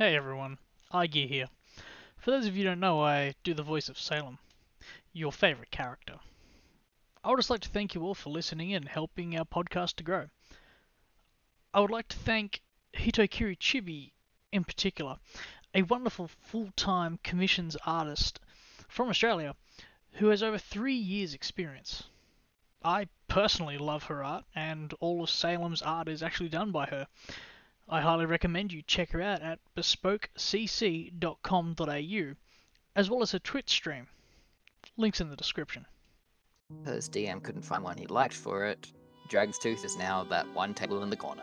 Hey 0.00 0.16
everyone, 0.16 0.56
iGear 0.94 1.28
here. 1.28 1.48
For 2.16 2.30
those 2.30 2.46
of 2.46 2.56
you 2.56 2.62
who 2.62 2.70
don't 2.70 2.80
know, 2.80 3.02
I 3.02 3.34
do 3.44 3.52
the 3.52 3.62
voice 3.62 3.90
of 3.90 3.98
Salem, 3.98 4.38
your 5.12 5.30
favourite 5.30 5.70
character. 5.70 6.14
I 7.22 7.28
would 7.28 7.36
just 7.36 7.50
like 7.50 7.60
to 7.60 7.68
thank 7.68 7.94
you 7.94 8.02
all 8.02 8.14
for 8.14 8.30
listening 8.30 8.72
and 8.72 8.88
helping 8.88 9.36
our 9.36 9.44
podcast 9.44 9.96
to 9.96 10.02
grow. 10.02 10.30
I 11.74 11.80
would 11.80 11.90
like 11.90 12.08
to 12.08 12.16
thank 12.16 12.62
Hitokiri 12.94 13.58
Chibi 13.58 14.12
in 14.50 14.64
particular, 14.64 15.18
a 15.74 15.82
wonderful 15.82 16.28
full-time 16.28 17.18
commissions 17.22 17.76
artist 17.84 18.40
from 18.88 19.10
Australia 19.10 19.54
who 20.12 20.28
has 20.28 20.42
over 20.42 20.56
three 20.56 20.94
years 20.94 21.34
experience. 21.34 22.04
I 22.82 23.08
personally 23.28 23.76
love 23.76 24.04
her 24.04 24.24
art 24.24 24.46
and 24.54 24.94
all 25.00 25.22
of 25.22 25.28
Salem's 25.28 25.82
art 25.82 26.08
is 26.08 26.22
actually 26.22 26.48
done 26.48 26.70
by 26.70 26.86
her. 26.86 27.06
I 27.92 28.00
highly 28.00 28.24
recommend 28.24 28.72
you 28.72 28.82
check 28.82 29.10
her 29.10 29.20
out 29.20 29.42
at 29.42 29.58
bespokecc.com.au, 29.76 32.34
as 32.94 33.10
well 33.10 33.22
as 33.22 33.32
her 33.32 33.40
Twitch 33.40 33.68
stream. 33.68 34.06
Links 34.96 35.20
in 35.20 35.28
the 35.28 35.34
description. 35.34 35.84
Because 36.84 37.08
DM 37.08 37.42
couldn't 37.42 37.62
find 37.62 37.82
one 37.82 37.98
he 37.98 38.06
liked 38.06 38.34
for 38.34 38.64
it, 38.64 38.92
Dragon's 39.28 39.58
Tooth 39.58 39.84
is 39.84 39.96
now 39.96 40.22
that 40.24 40.46
one 40.54 40.72
table 40.72 41.02
in 41.02 41.10
the 41.10 41.16
corner. 41.16 41.42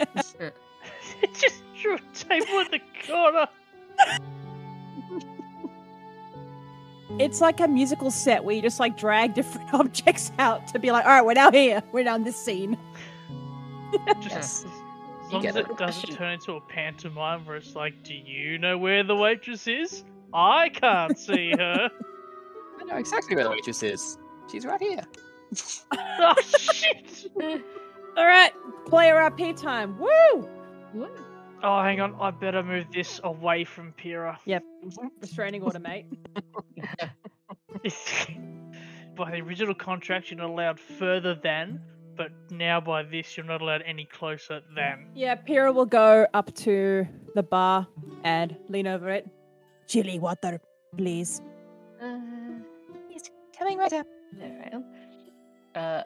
it's 0.00 0.34
just 1.40 1.62
your 1.76 1.98
table 2.14 2.58
in 2.58 2.66
the 2.72 2.80
corner. 3.06 3.46
It's 7.18 7.40
like 7.40 7.60
a 7.60 7.68
musical 7.68 8.10
set 8.10 8.44
where 8.44 8.56
you 8.56 8.62
just 8.62 8.80
like 8.80 8.96
drag 8.96 9.34
different 9.34 9.74
objects 9.80 10.32
out 10.38 10.66
to 10.68 10.78
be 10.78 10.90
like, 10.90 11.04
all 11.04 11.10
right, 11.10 11.24
we're 11.24 11.34
now 11.34 11.50
here. 11.50 11.82
We're 11.92 12.04
now 12.04 12.16
in 12.16 12.24
this 12.24 12.36
scene. 12.36 12.78
Just 14.20 14.30
Yes. 14.30 14.64
as 15.26 15.32
long 15.32 15.42
You 15.42 15.48
as 15.48 15.54
get 15.54 15.64
it 15.64 15.70
it. 15.70 15.76
doesn't 15.78 16.12
turn 16.16 16.32
into 16.34 16.52
a 16.54 16.60
pantomime 16.60 17.44
where 17.46 17.56
it's 17.56 17.74
like, 17.74 18.02
do 18.02 18.14
you 18.14 18.58
know 18.58 18.76
where 18.78 19.02
the 19.04 19.14
waitress 19.16 19.66
is? 19.66 20.04
I 20.32 20.68
can't 20.70 21.18
see 21.18 21.50
her. 21.58 21.90
I 22.80 22.84
know 22.84 22.96
exactly 22.96 23.34
where 23.34 23.44
the 23.44 23.50
waitress 23.50 23.82
is. 23.82 24.18
She's 24.50 24.64
right 24.66 24.80
here. 24.80 25.02
oh 25.92 26.34
shit! 26.58 27.26
All 28.16 28.26
right, 28.26 28.52
player 28.86 29.14
RP 29.16 29.60
time. 29.60 29.98
Woo! 29.98 30.48
Oh, 31.62 31.82
hang 31.82 32.00
on. 32.00 32.14
I 32.20 32.30
better 32.30 32.62
move 32.62 32.86
this 32.92 33.20
away 33.24 33.64
from 33.64 33.92
Pyrrha. 33.92 34.38
Yep. 34.46 34.62
Restraining 35.20 35.62
order, 35.62 35.78
mate. 35.78 36.06
by 39.16 39.30
the 39.30 39.40
original 39.40 39.74
contract, 39.74 40.30
you're 40.30 40.38
not 40.38 40.50
allowed 40.50 40.80
further 40.80 41.34
than, 41.34 41.80
but 42.20 42.32
now 42.50 42.78
by 42.82 43.02
this, 43.02 43.34
you're 43.34 43.46
not 43.46 43.62
allowed 43.62 43.80
any 43.86 44.04
closer 44.04 44.60
than. 44.76 45.08
Yeah, 45.14 45.36
Pyrrha 45.36 45.72
will 45.72 45.86
go 45.86 46.26
up 46.34 46.52
to 46.66 47.06
the 47.34 47.42
bar 47.42 47.86
and 48.24 48.54
lean 48.68 48.86
over 48.86 49.08
it. 49.08 49.26
Chili 49.88 50.18
water, 50.18 50.60
please. 50.98 51.40
Uh, 51.98 52.18
He's 53.08 53.22
coming 53.58 53.78
right 53.78 53.92
up. 53.94 54.06
there 54.38 54.52
I 54.66 54.76
am. 54.76 54.84
Uh, 55.74 56.02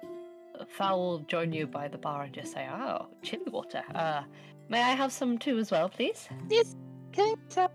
Fowl 0.78 0.98
will 1.00 1.18
join 1.26 1.52
you 1.52 1.66
by 1.66 1.88
the 1.88 1.98
bar 1.98 2.22
and 2.22 2.32
just 2.32 2.52
say, 2.52 2.68
"Oh, 2.70 3.08
chili 3.26 3.50
water. 3.50 3.82
Uh, 3.92 4.22
may 4.68 4.82
I 4.82 4.94
have 4.94 5.10
some 5.10 5.36
too 5.36 5.58
as 5.58 5.72
well, 5.72 5.88
please?" 5.88 6.28
He's 6.48 6.76
coming 7.12 7.34
right 7.42 7.58
up. 7.58 7.72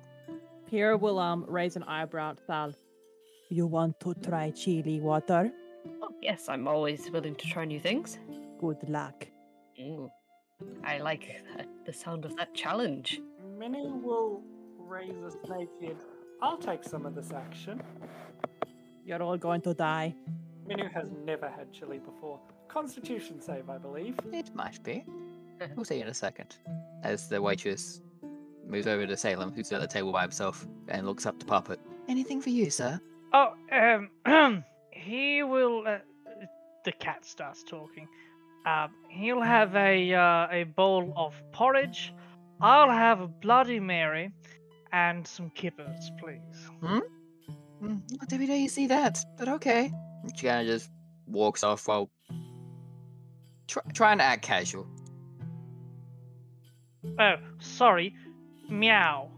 Pyrrha 0.69 0.95
will 0.95 1.19
um 1.19 1.43
raise 1.57 1.75
an 1.75 1.83
eyebrow 1.83 2.29
at 2.31 2.39
Thal. 2.47 2.71
You 3.49 3.67
want 3.67 3.99
to 3.99 4.13
try 4.27 4.51
chili 4.51 5.01
water? 5.01 5.51
Oh, 6.03 6.13
yes, 6.21 6.49
I'm 6.49 6.67
always 6.67 7.09
willing 7.11 7.35
to 7.35 7.45
try 7.47 7.65
new 7.65 7.79
things. 7.79 8.19
Good 8.59 8.89
luck. 8.89 9.25
Mm. 9.79 10.09
I 10.83 10.97
like 10.97 11.43
uh, 11.57 11.63
the 11.85 11.93
sound 11.93 12.25
of 12.25 12.35
that 12.35 12.53
challenge. 12.53 13.21
Minu 13.57 14.01
will 14.01 14.41
raise 14.77 15.15
a 15.23 15.31
snake 15.45 15.69
head. 15.81 15.95
I'll 16.41 16.57
take 16.57 16.83
some 16.83 17.05
of 17.05 17.15
this 17.15 17.31
action. 17.31 17.81
You're 19.05 19.23
all 19.23 19.37
going 19.37 19.61
to 19.61 19.73
die. 19.73 20.13
Minu 20.67 20.91
has 20.91 21.09
never 21.25 21.49
had 21.49 21.71
chili 21.71 21.99
before. 21.99 22.39
Constitution 22.67 23.41
save, 23.41 23.69
I 23.69 23.77
believe. 23.77 24.19
It 24.33 24.53
might 24.53 24.83
be. 24.83 25.05
We'll 25.75 25.85
see 25.85 26.01
in 26.01 26.07
a 26.07 26.13
second. 26.13 26.57
As 27.03 27.29
the 27.29 27.41
waitress 27.41 28.01
moves 28.67 28.87
over 28.87 29.07
to 29.07 29.17
Salem, 29.17 29.51
who's 29.51 29.71
at 29.71 29.81
the 29.81 29.87
table 29.87 30.11
by 30.11 30.21
himself, 30.21 30.67
and 30.89 31.05
looks 31.05 31.25
up 31.25 31.39
to 31.39 31.45
Puppet. 31.45 31.79
Anything 32.07 32.41
for 32.41 32.49
you, 32.49 32.69
sir? 32.69 32.99
Oh, 33.33 33.53
um, 33.71 34.63
he 34.91 35.43
will. 35.43 35.87
Uh, 35.87 35.99
the 36.85 36.91
cat 36.93 37.25
starts 37.25 37.63
talking. 37.63 38.07
Uh, 38.69 38.87
he'll 39.09 39.41
have 39.41 39.75
a 39.75 40.13
uh, 40.13 40.47
a 40.51 40.63
bowl 40.63 41.11
of 41.15 41.33
porridge. 41.51 42.13
I'll 42.61 42.91
have 42.91 43.19
a 43.19 43.27
Bloody 43.27 43.79
Mary 43.79 44.31
and 44.91 45.25
some 45.25 45.49
kippers, 45.51 46.11
please. 46.19 46.69
Hmm, 46.81 46.99
not 48.11 48.31
every 48.31 48.45
day 48.45 48.59
you 48.59 48.69
see 48.69 48.85
that, 48.87 49.17
but 49.39 49.47
okay. 49.47 49.91
She 50.35 50.45
kind 50.45 50.61
of 50.61 50.67
just 50.67 50.91
walks 51.25 51.63
off 51.63 51.87
while 51.87 52.11
try, 53.67 53.81
trying 53.93 54.19
to 54.19 54.23
act 54.23 54.43
casual. 54.43 54.87
Oh, 57.17 57.35
sorry. 57.59 58.13
Meow. 58.69 59.31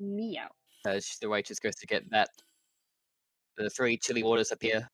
Meow. 0.00 0.48
As 0.84 1.18
the 1.20 1.28
waitress 1.28 1.60
goes 1.60 1.76
to 1.76 1.86
get 1.86 2.10
that, 2.10 2.30
the 3.56 3.70
three 3.70 3.96
chili 3.96 4.22
waters 4.22 4.52
appear. 4.52 4.88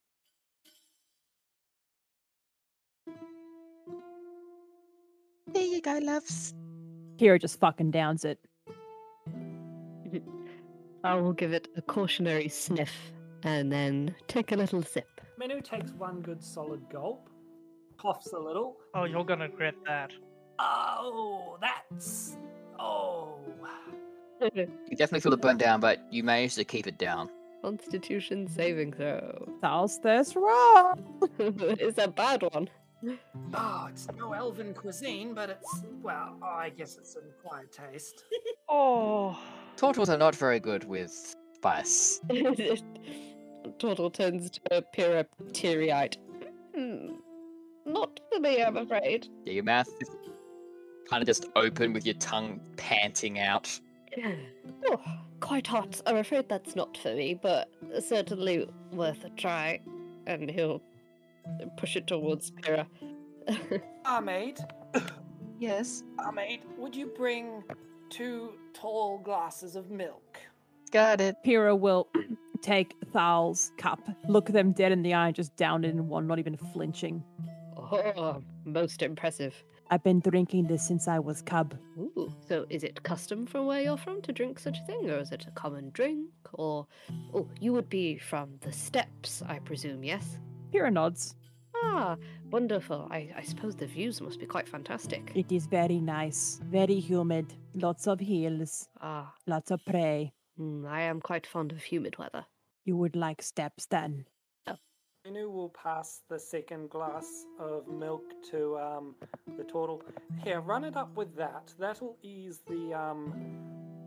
There 5.52 5.62
you 5.62 5.80
go, 5.80 5.98
loves. 6.02 6.54
Pyrrha 7.18 7.38
just 7.38 7.58
fucking 7.58 7.90
downs 7.90 8.24
it. 8.24 8.38
I 11.04 11.14
will 11.14 11.32
give 11.32 11.52
it 11.52 11.68
a 11.76 11.82
cautionary 11.82 12.48
sniff 12.48 12.92
and 13.42 13.72
then 13.72 14.14
take 14.26 14.52
a 14.52 14.56
little 14.56 14.82
sip. 14.82 15.20
Minu 15.40 15.62
takes 15.62 15.92
one 15.92 16.20
good 16.20 16.42
solid 16.42 16.82
gulp, 16.90 17.28
coughs 17.96 18.32
a 18.32 18.38
little. 18.38 18.76
Oh, 18.94 19.04
you're 19.04 19.24
gonna 19.24 19.48
regret 19.48 19.74
that. 19.86 20.12
Oh, 20.58 21.56
that's. 21.60 22.36
Oh. 22.78 23.38
You 24.40 24.96
definitely 24.96 25.20
feel 25.20 25.32
it 25.32 25.40
burn 25.40 25.56
down, 25.56 25.80
but 25.80 26.00
you 26.12 26.22
manage 26.22 26.54
to 26.56 26.64
keep 26.64 26.86
it 26.86 26.98
down. 26.98 27.28
Constitution 27.62 28.48
saving 28.48 28.92
throw. 28.92 29.48
Thal's 29.60 29.98
thirst 29.98 30.36
raw. 30.36 30.94
it's 31.38 31.98
a 31.98 32.08
bad 32.08 32.42
one. 32.42 32.68
Oh, 33.54 33.86
it's 33.90 34.08
no 34.16 34.32
elven 34.32 34.74
cuisine, 34.74 35.34
but 35.34 35.50
it's. 35.50 35.82
Well, 36.02 36.36
I 36.42 36.70
guess 36.70 36.96
it's 36.96 37.16
in 37.16 37.22
acquired 37.28 37.72
taste. 37.72 38.24
Oh, 38.70 39.38
Turtles 39.76 40.10
are 40.10 40.18
not 40.18 40.36
very 40.36 40.60
good 40.60 40.84
with 40.84 41.34
spice. 41.54 42.20
Total 43.78 44.10
turns 44.10 44.50
to 44.50 44.82
Pyrrha 44.92 45.24
teary 45.54 45.90
eyed. 45.90 46.18
Hmm. 46.74 47.14
Not 47.86 48.20
for 48.30 48.40
me, 48.40 48.62
I'm 48.62 48.76
afraid. 48.76 49.26
Yeah, 49.46 49.54
your 49.54 49.64
mouth 49.64 49.88
is 50.02 50.10
kind 51.08 51.22
of 51.22 51.26
just 51.26 51.46
open 51.56 51.94
with 51.94 52.04
your 52.04 52.16
tongue 52.16 52.60
panting 52.76 53.38
out. 53.38 53.80
Oh, 54.90 54.96
quite 55.40 55.66
hot. 55.66 56.00
I'm 56.06 56.16
afraid 56.16 56.48
that's 56.48 56.76
not 56.76 56.96
for 56.96 57.12
me, 57.14 57.34
but 57.34 57.68
certainly 58.00 58.68
worth 58.92 59.24
a 59.24 59.30
try. 59.30 59.80
And 60.26 60.48
he'll 60.50 60.80
push 61.76 61.96
it 61.96 62.06
towards 62.06 62.52
Pyrrha. 62.52 62.86
Ahmed, 64.04 64.60
Yes. 65.58 66.04
Ahmed, 66.24 66.60
would 66.78 66.94
you 66.94 67.06
bring 67.16 67.64
two 68.08 68.52
tall 68.72 69.18
glasses 69.18 69.74
of 69.74 69.90
milk? 69.90 70.38
Got 70.92 71.20
it. 71.20 71.36
Pyrrha 71.44 71.74
will 71.74 72.08
take 72.62 72.94
Thal's 73.12 73.72
cup, 73.78 74.00
look 74.28 74.46
them 74.46 74.70
dead 74.72 74.92
in 74.92 75.02
the 75.02 75.14
eye, 75.14 75.26
and 75.26 75.36
just 75.36 75.56
down 75.56 75.84
it 75.84 75.90
in 75.90 76.08
one, 76.08 76.26
not 76.28 76.38
even 76.38 76.56
flinching. 76.56 77.22
oh, 77.76 78.40
most 78.64 79.02
impressive. 79.02 79.54
I've 79.90 80.04
been 80.04 80.20
drinking 80.20 80.66
this 80.68 80.86
since 80.86 81.08
I 81.08 81.18
was 81.18 81.42
cub. 81.42 81.74
Ooh, 81.98 82.27
so 82.48 82.64
is 82.70 82.82
it 82.84 83.02
custom 83.02 83.46
from 83.46 83.66
where 83.66 83.80
you're 83.82 83.96
from 83.98 84.22
to 84.22 84.32
drink 84.32 84.58
such 84.58 84.78
a 84.78 84.86
thing, 84.86 85.10
or 85.10 85.18
is 85.18 85.32
it 85.32 85.46
a 85.46 85.50
common 85.52 85.90
drink? 85.90 86.30
Or, 86.54 86.86
oh, 87.34 87.46
you 87.60 87.72
would 87.72 87.88
be 87.90 88.18
from 88.18 88.54
the 88.60 88.72
steppes, 88.72 89.42
I 89.46 89.58
presume, 89.58 90.02
yes? 90.02 90.38
Pyrrha 90.72 90.90
nods. 90.90 91.34
Ah, 91.84 92.16
wonderful. 92.50 93.06
I, 93.10 93.30
I 93.36 93.42
suppose 93.42 93.76
the 93.76 93.86
views 93.86 94.20
must 94.20 94.40
be 94.40 94.46
quite 94.46 94.68
fantastic. 94.68 95.30
It 95.34 95.52
is 95.52 95.66
very 95.66 96.00
nice, 96.00 96.60
very 96.64 96.98
humid, 96.98 97.52
lots 97.74 98.06
of 98.08 98.18
hills, 98.18 98.88
Ah, 99.00 99.32
lots 99.46 99.70
of 99.70 99.84
prey. 99.84 100.32
mm, 100.58 100.88
I 100.88 101.02
am 101.02 101.20
quite 101.20 101.46
fond 101.46 101.70
of 101.72 101.82
humid 101.82 102.18
weather. 102.18 102.46
You 102.84 102.96
would 102.96 103.14
like 103.14 103.42
steppes 103.42 103.86
then. 103.86 104.24
Minu 105.28 105.50
will 105.50 105.68
pass 105.70 106.22
the 106.28 106.38
second 106.38 106.90
glass 106.90 107.44
of 107.58 107.86
milk 107.86 108.22
to 108.50 108.78
um, 108.78 109.14
the 109.56 109.64
turtle. 109.64 110.02
Here, 110.42 110.60
run 110.60 110.84
it 110.84 110.96
up 110.96 111.14
with 111.16 111.36
that. 111.36 111.72
That'll 111.78 112.16
ease 112.22 112.60
the 112.66 112.94
um, 112.94 113.34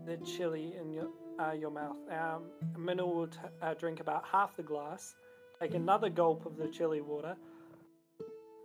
the 0.04 0.16
chili 0.18 0.74
in 0.80 0.92
your 0.92 1.08
uh, 1.40 1.52
your 1.52 1.70
mouth. 1.70 1.96
Um, 2.10 2.42
will 2.76 3.26
t- 3.28 3.38
uh, 3.60 3.74
drink 3.74 4.00
about 4.00 4.24
half 4.30 4.56
the 4.56 4.62
glass, 4.62 5.14
take 5.60 5.74
another 5.74 6.08
gulp 6.08 6.44
of 6.44 6.56
the 6.56 6.66
chili 6.68 7.00
water, 7.00 7.36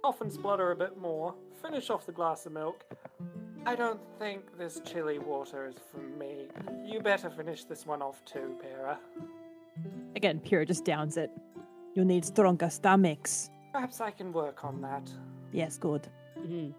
cough 0.03 0.21
and 0.21 0.31
splutter 0.31 0.71
a 0.71 0.75
bit 0.75 0.97
more, 0.97 1.35
finish 1.61 1.89
off 1.89 2.05
the 2.05 2.11
glass 2.11 2.45
of 2.45 2.53
milk. 2.53 2.83
I 3.65 3.75
don't 3.75 4.01
think 4.17 4.57
this 4.57 4.81
chili 4.85 5.19
water 5.19 5.67
is 5.67 5.75
for 5.91 5.99
me. 5.99 6.47
You 6.85 7.01
better 7.01 7.29
finish 7.29 7.65
this 7.65 7.85
one 7.85 8.01
off 8.01 8.23
too, 8.25 8.55
Pyrrha. 8.61 8.97
Again, 10.15 10.39
Pyrrha 10.39 10.65
just 10.65 10.85
downs 10.85 11.17
it. 11.17 11.29
You 11.97 12.05
need 12.05 12.23
stronger 12.25 12.69
stomachs. 12.69 13.49
Perhaps 13.73 14.01
I 14.01 14.11
can 14.11 14.31
work 14.31 14.63
on 14.63 14.81
that. 14.81 15.09
Yes, 15.51 15.79
good. 15.79 16.07
Mhm. 16.37 16.75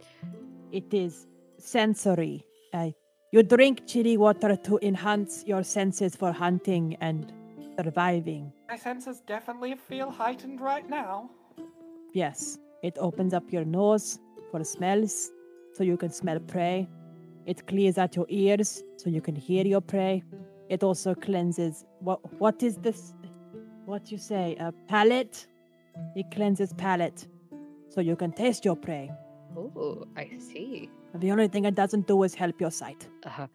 It 0.70 0.94
is 0.94 1.26
sensory. 1.56 2.46
Uh, 2.72 2.92
you 3.32 3.42
drink 3.42 3.82
chili 3.84 4.16
water 4.16 4.54
to 4.54 4.78
enhance 4.80 5.44
your 5.44 5.64
senses 5.64 6.14
for 6.14 6.30
hunting 6.30 6.96
and 7.00 7.32
surviving. 7.76 8.52
My 8.68 8.76
senses 8.76 9.20
definitely 9.26 9.74
feel 9.74 10.08
heightened 10.08 10.60
right 10.60 10.88
now. 10.88 11.30
Yes, 12.12 12.60
it 12.84 12.96
opens 13.00 13.34
up 13.34 13.52
your 13.52 13.64
nose 13.64 14.20
for 14.52 14.62
smells, 14.62 15.32
so 15.74 15.82
you 15.82 15.96
can 15.96 16.10
smell 16.10 16.38
prey. 16.38 16.86
It 17.44 17.66
clears 17.66 17.98
out 17.98 18.14
your 18.14 18.26
ears, 18.28 18.84
so 18.96 19.10
you 19.10 19.20
can 19.20 19.34
hear 19.34 19.66
your 19.66 19.80
prey. 19.80 20.22
It 20.68 20.84
also 20.84 21.16
cleanses. 21.16 21.84
What? 21.98 22.20
What 22.38 22.62
is 22.62 22.76
this? 22.76 23.14
What 23.88 24.12
you 24.12 24.18
say? 24.18 24.54
A 24.60 24.70
palate? 24.86 25.46
It 26.14 26.30
cleanses 26.30 26.74
palate, 26.74 27.26
so 27.88 28.02
you 28.02 28.16
can 28.16 28.32
taste 28.32 28.62
your 28.62 28.76
prey. 28.76 29.10
Oh, 29.56 30.04
I 30.14 30.30
see. 30.38 30.90
The 31.14 31.30
only 31.32 31.48
thing 31.48 31.64
it 31.64 31.74
doesn't 31.74 32.06
do 32.06 32.22
is 32.24 32.34
help 32.34 32.60
your 32.60 32.70
sight. 32.70 33.08
Uh-huh. 33.24 33.46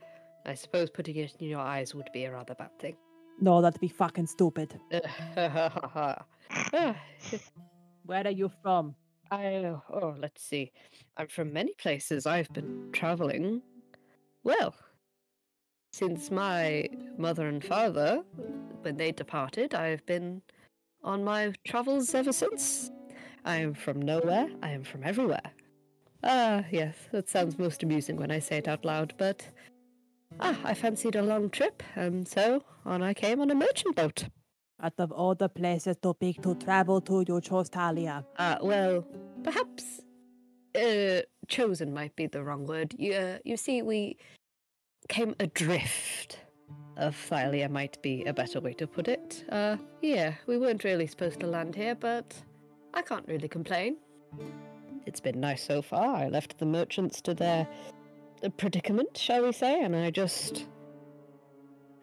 I 0.44 0.56
suppose 0.56 0.90
putting 0.90 1.18
it 1.18 1.36
in 1.40 1.50
your 1.50 1.60
eyes 1.60 1.94
would 1.94 2.10
be 2.12 2.24
a 2.24 2.32
rather 2.32 2.56
bad 2.56 2.72
thing. 2.80 2.98
No, 3.40 3.62
that'd 3.62 3.80
be 3.80 3.88
fucking 3.88 4.26
stupid. 4.26 4.80
Where 8.06 8.26
are 8.26 8.32
you 8.32 8.50
from? 8.64 8.96
I 9.30 9.76
oh, 9.92 10.16
let's 10.18 10.42
see. 10.44 10.72
I'm 11.16 11.28
from 11.28 11.54
many 11.54 11.76
places. 11.76 12.26
I've 12.26 12.52
been 12.54 12.90
traveling. 12.92 13.62
Well, 14.44 14.74
since 15.94 16.32
my 16.32 16.90
mother 17.18 17.48
and 17.48 17.64
father, 17.64 18.24
when 18.82 18.98
they 18.98 19.12
departed, 19.12 19.76
I've 19.76 20.06
been 20.06 20.42
on 21.04 21.24
my 21.24 21.54
travels 21.66 22.14
ever 22.16 22.34
since. 22.34 22.90
I 23.46 23.58
am 23.58 23.74
from 23.76 24.02
nowhere. 24.02 24.50
I 24.64 24.72
am 24.72 24.84
from 24.84 25.04
everywhere. 25.04 25.52
Ah, 26.24 26.64
yes, 26.72 26.96
that 27.12 27.30
sounds 27.30 27.60
most 27.60 27.84
amusing 27.84 28.18
when 28.18 28.32
I 28.32 28.40
say 28.40 28.58
it 28.58 28.68
out 28.68 28.84
loud, 28.84 29.14
but 29.18 29.48
ah, 30.40 30.58
I 30.64 30.74
fancied 30.74 31.16
a 31.16 31.22
long 31.22 31.50
trip, 31.50 31.84
and 31.96 32.28
so 32.28 32.64
on 32.86 33.04
I 33.04 33.14
came 33.14 33.40
on 33.40 33.52
a 33.52 33.56
merchant 33.56 33.96
boat. 33.96 34.26
Out 34.82 34.94
of 34.98 35.12
all 35.12 35.36
the 35.36 35.50
places 35.50 35.98
to 36.02 36.14
pick 36.14 36.42
to 36.42 36.56
travel 36.56 37.02
to, 37.02 37.24
you 37.28 37.40
chose 37.40 37.70
Talia. 37.70 38.26
Uh, 38.38 38.58
well, 38.62 39.06
perhaps 39.44 40.02
uh, 40.76 41.22
chosen 41.48 41.94
might 41.94 42.16
be 42.16 42.28
the 42.28 42.44
wrong 42.44 42.66
word. 42.66 42.96
You, 42.98 43.14
uh, 43.14 43.38
you 43.44 43.58
see, 43.58 43.82
we 43.82 44.18
came 45.08 45.36
adrift 45.40 46.40
of 46.98 47.16
Thalia 47.16 47.70
might 47.70 48.02
be 48.02 48.24
a 48.26 48.34
better 48.34 48.60
way 48.60 48.74
to 48.74 48.88
put 48.88 49.08
it. 49.08 49.44
Uh, 49.50 49.78
yeah, 50.02 50.36
we 50.48 50.58
weren't 50.58 50.84
really 50.84 51.08
supposed 51.08 51.40
to 51.40 51.48
land 51.48 51.76
here, 51.76 51.96
but 51.96 52.36
I 52.94 53.02
can't 53.02 53.28
really 53.28 53.48
complain. 53.48 53.98
It's 55.06 55.20
been 55.20 55.40
nice 55.40 55.64
so 55.64 55.82
far. 55.82 56.16
I 56.16 56.28
left 56.30 56.60
the 56.60 56.66
merchants 56.66 57.22
to 57.22 57.34
their 57.34 57.68
predicament, 58.58 59.18
shall 59.18 59.44
we 59.44 59.52
say, 59.52 59.82
and 59.82 59.96
I 59.96 60.12
just 60.12 60.66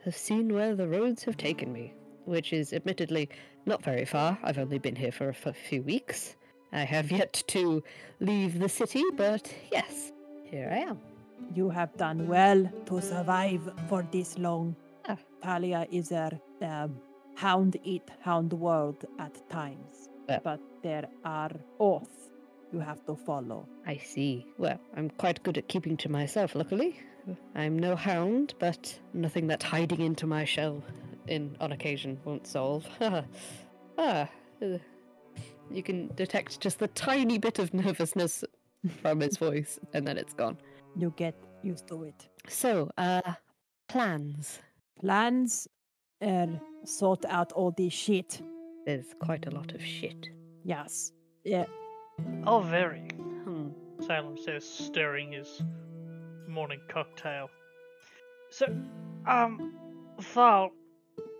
have 0.04 0.16
seen 0.16 0.52
where 0.52 0.74
the 0.74 0.88
roads 0.88 1.24
have 1.24 1.36
taken 1.36 1.72
me, 1.72 1.94
which 2.24 2.52
is 2.52 2.72
admittedly 2.72 3.28
not 3.66 3.84
very 3.84 4.04
far. 4.04 4.38
I've 4.42 4.58
only 4.58 4.78
been 4.78 4.96
here 4.96 5.12
for 5.12 5.28
a 5.28 5.52
few 5.52 5.82
weeks. 5.82 6.36
I 6.72 6.84
have 6.84 7.10
yet 7.10 7.42
to 7.48 7.82
leave 8.20 8.58
the 8.58 8.68
city, 8.68 9.02
but 9.16 9.52
yes, 9.72 10.12
here 10.44 10.68
I 10.72 10.78
am. 10.78 11.00
You 11.54 11.68
have 11.70 11.96
done 11.96 12.26
well 12.28 12.68
to 12.86 13.00
survive 13.00 13.62
for 13.88 14.06
this 14.10 14.38
long. 14.38 14.76
Ah. 15.08 15.16
Talia 15.42 15.86
is 15.90 16.12
a 16.12 16.30
um, 16.62 16.96
hound 17.34 17.76
eat 17.84 18.08
hound 18.20 18.52
world 18.52 19.04
at 19.18 19.48
times, 19.50 20.08
Yeah. 20.28 20.40
but 20.44 20.60
there 20.82 21.08
are 21.24 21.50
oaths 21.78 22.30
you 22.72 22.78
have 22.80 23.04
to 23.06 23.16
follow. 23.16 23.66
I 23.86 23.96
see. 23.96 24.46
Well, 24.58 24.78
I'm 24.96 25.10
quite 25.10 25.42
good 25.42 25.58
at 25.58 25.66
keeping 25.68 25.96
to 25.98 26.08
myself, 26.08 26.54
luckily. 26.54 26.98
I'm 27.54 27.78
no 27.78 27.96
hound, 27.96 28.54
but 28.58 28.98
nothing 29.12 29.46
that 29.48 29.62
hiding 29.62 30.00
into 30.00 30.26
my 30.26 30.44
shell 30.44 30.82
in 31.26 31.56
on 31.60 31.72
occasion 31.72 32.18
won't 32.24 32.46
solve. 32.46 32.86
ah, 33.00 34.28
uh, 34.62 34.78
you 35.70 35.82
can 35.82 36.08
detect 36.14 36.60
just 36.60 36.78
the 36.78 36.88
tiny 36.88 37.38
bit 37.38 37.58
of 37.58 37.72
nervousness 37.74 38.44
from 39.02 39.20
his 39.20 39.36
voice, 39.46 39.78
and 39.92 40.06
then 40.06 40.16
it's 40.18 40.32
gone. 40.34 40.56
You 40.96 41.12
get 41.16 41.34
used 41.62 41.88
to 41.88 42.04
it. 42.04 42.28
So, 42.48 42.90
uh, 42.98 43.34
plans. 43.88 44.58
Plans 45.00 45.68
uh, 46.20 46.46
sort 46.84 47.24
out 47.26 47.52
all 47.52 47.72
this 47.76 47.92
shit. 47.92 48.40
There's 48.86 49.14
quite 49.20 49.46
a 49.46 49.50
lot 49.50 49.72
of 49.72 49.82
shit. 49.82 50.28
Yes. 50.64 51.12
Yeah. 51.44 51.66
Oh, 52.46 52.60
very. 52.60 53.08
Hmm. 53.44 53.68
Salem 54.06 54.36
says, 54.36 54.64
stirring 54.64 55.32
his 55.32 55.62
morning 56.48 56.80
cocktail. 56.88 57.48
So, 58.50 58.66
um, 59.26 59.74
Thal, 60.20 60.70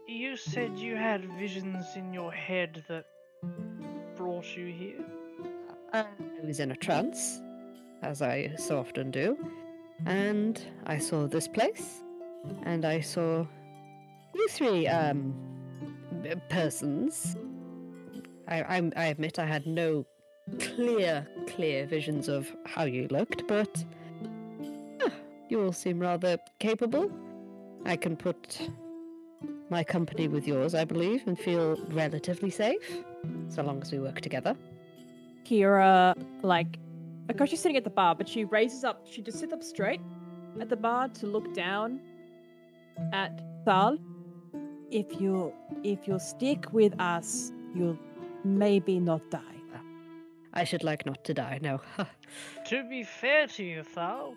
you 0.07 0.37
said 0.37 0.79
you 0.79 0.97
had 0.97 1.25
visions 1.39 1.85
in 1.97 2.13
your 2.13 2.33
head 2.33 2.85
that 2.89 3.05
brought 4.17 4.57
you 4.57 4.67
here? 4.67 5.05
I 5.93 6.07
was 6.45 6.61
in 6.61 6.71
a 6.71 6.77
trance, 6.77 7.41
as 8.03 8.23
I 8.23 8.55
so 8.57 8.79
often 8.79 9.11
do, 9.11 9.37
and 10.07 10.61
I 10.87 10.99
saw 10.99 11.27
this 11.27 11.49
place, 11.49 12.03
and 12.65 12.85
I 12.85 13.01
saw 13.01 13.47
you 14.35 14.49
three 14.49 14.87
um 14.87 15.35
persons. 16.49 17.37
I, 18.49 18.63
I 18.63 18.91
I 18.97 19.05
admit 19.07 19.39
I 19.39 19.47
had 19.47 19.67
no 19.67 20.07
clear 20.59 21.27
clear 21.47 21.87
visions 21.87 22.29
of 22.29 22.55
how 22.67 22.85
you 22.85 23.09
looked, 23.11 23.47
but 23.47 23.85
ah, 25.03 25.13
you 25.49 25.63
all 25.63 25.73
seem 25.73 25.99
rather 26.01 26.39
capable. 26.59 27.11
I 27.87 27.97
can 27.97 28.17
put 28.17 28.71
my 29.71 29.85
company 29.85 30.29
with 30.29 30.47
yours, 30.47 30.75
I 30.75 30.85
believe, 30.85 31.23
and 31.27 31.39
feel 31.39 31.77
relatively 31.91 32.51
safe, 32.51 33.05
so 33.49 33.63
long 33.63 33.81
as 33.81 33.93
we 33.93 34.01
work 34.01 34.21
together. 34.21 34.57
Kira, 35.45 36.15
like, 36.43 36.77
of 37.31 37.37
course 37.37 37.51
she's 37.51 37.61
sitting 37.61 37.77
at 37.77 37.85
the 37.85 37.91
bar, 37.91 38.15
but 38.15 38.29
she 38.29 38.45
raises 38.45 38.85
up, 38.85 39.07
she 39.11 39.23
just 39.23 39.39
sits 39.39 39.53
up 39.53 39.63
straight 39.63 40.01
at 40.61 40.69
the 40.69 40.77
bar 40.77 41.09
to 41.09 41.27
look 41.27 41.53
down 41.55 42.01
at 43.13 43.41
Thal. 43.65 43.99
If 44.91 45.21
you 45.21 45.53
if 45.85 46.09
you 46.09 46.19
stick 46.19 46.73
with 46.73 46.99
us, 47.01 47.53
you'll 47.75 47.99
maybe 48.45 48.99
not 48.99 49.31
die. 49.31 49.41
I 50.53 50.65
should 50.65 50.83
like 50.83 51.07
not 51.07 51.23
to 51.25 51.35
die, 51.35 51.61
no. 51.63 51.81
To 52.67 52.83
be 52.89 53.05
fair 53.05 53.47
to 53.47 53.63
you, 53.65 53.83
Thal, 53.85 54.35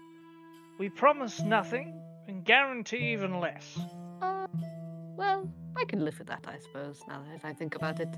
we 0.78 0.90
promise 0.90 1.42
nothing 1.42 2.00
and 2.28 2.46
guarantee 2.46 3.14
even 3.14 3.40
less. 3.40 3.80
uh, 4.22 4.48
well, 5.18 5.50
I 5.76 5.86
can 5.86 6.06
live 6.06 6.18
with 6.20 6.28
that, 6.28 6.46
I 6.48 6.60
suppose, 6.60 7.02
now 7.08 7.24
that 7.32 7.44
I 7.44 7.54
think 7.54 7.76
about 7.76 8.00
it. 8.00 8.10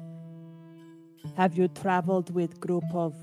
Have 1.37 1.57
you 1.57 1.67
traveled 1.69 2.33
with 2.35 2.59
group 2.59 2.83
of 2.93 3.15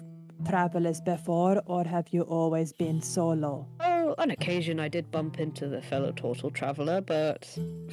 travelers 0.49 1.01
before, 1.01 1.63
or 1.67 1.85
have 1.85 2.09
you 2.11 2.23
always 2.23 2.73
been 2.73 3.01
solo? 3.01 3.67
Oh, 3.81 4.15
on 4.19 4.31
occasion 4.31 4.81
I 4.81 4.89
did 4.89 5.11
bump 5.11 5.39
into 5.39 5.69
the 5.69 5.83
fellow 5.83 6.13
turtle 6.13 6.51
traveller, 6.51 7.01
but 7.01 7.47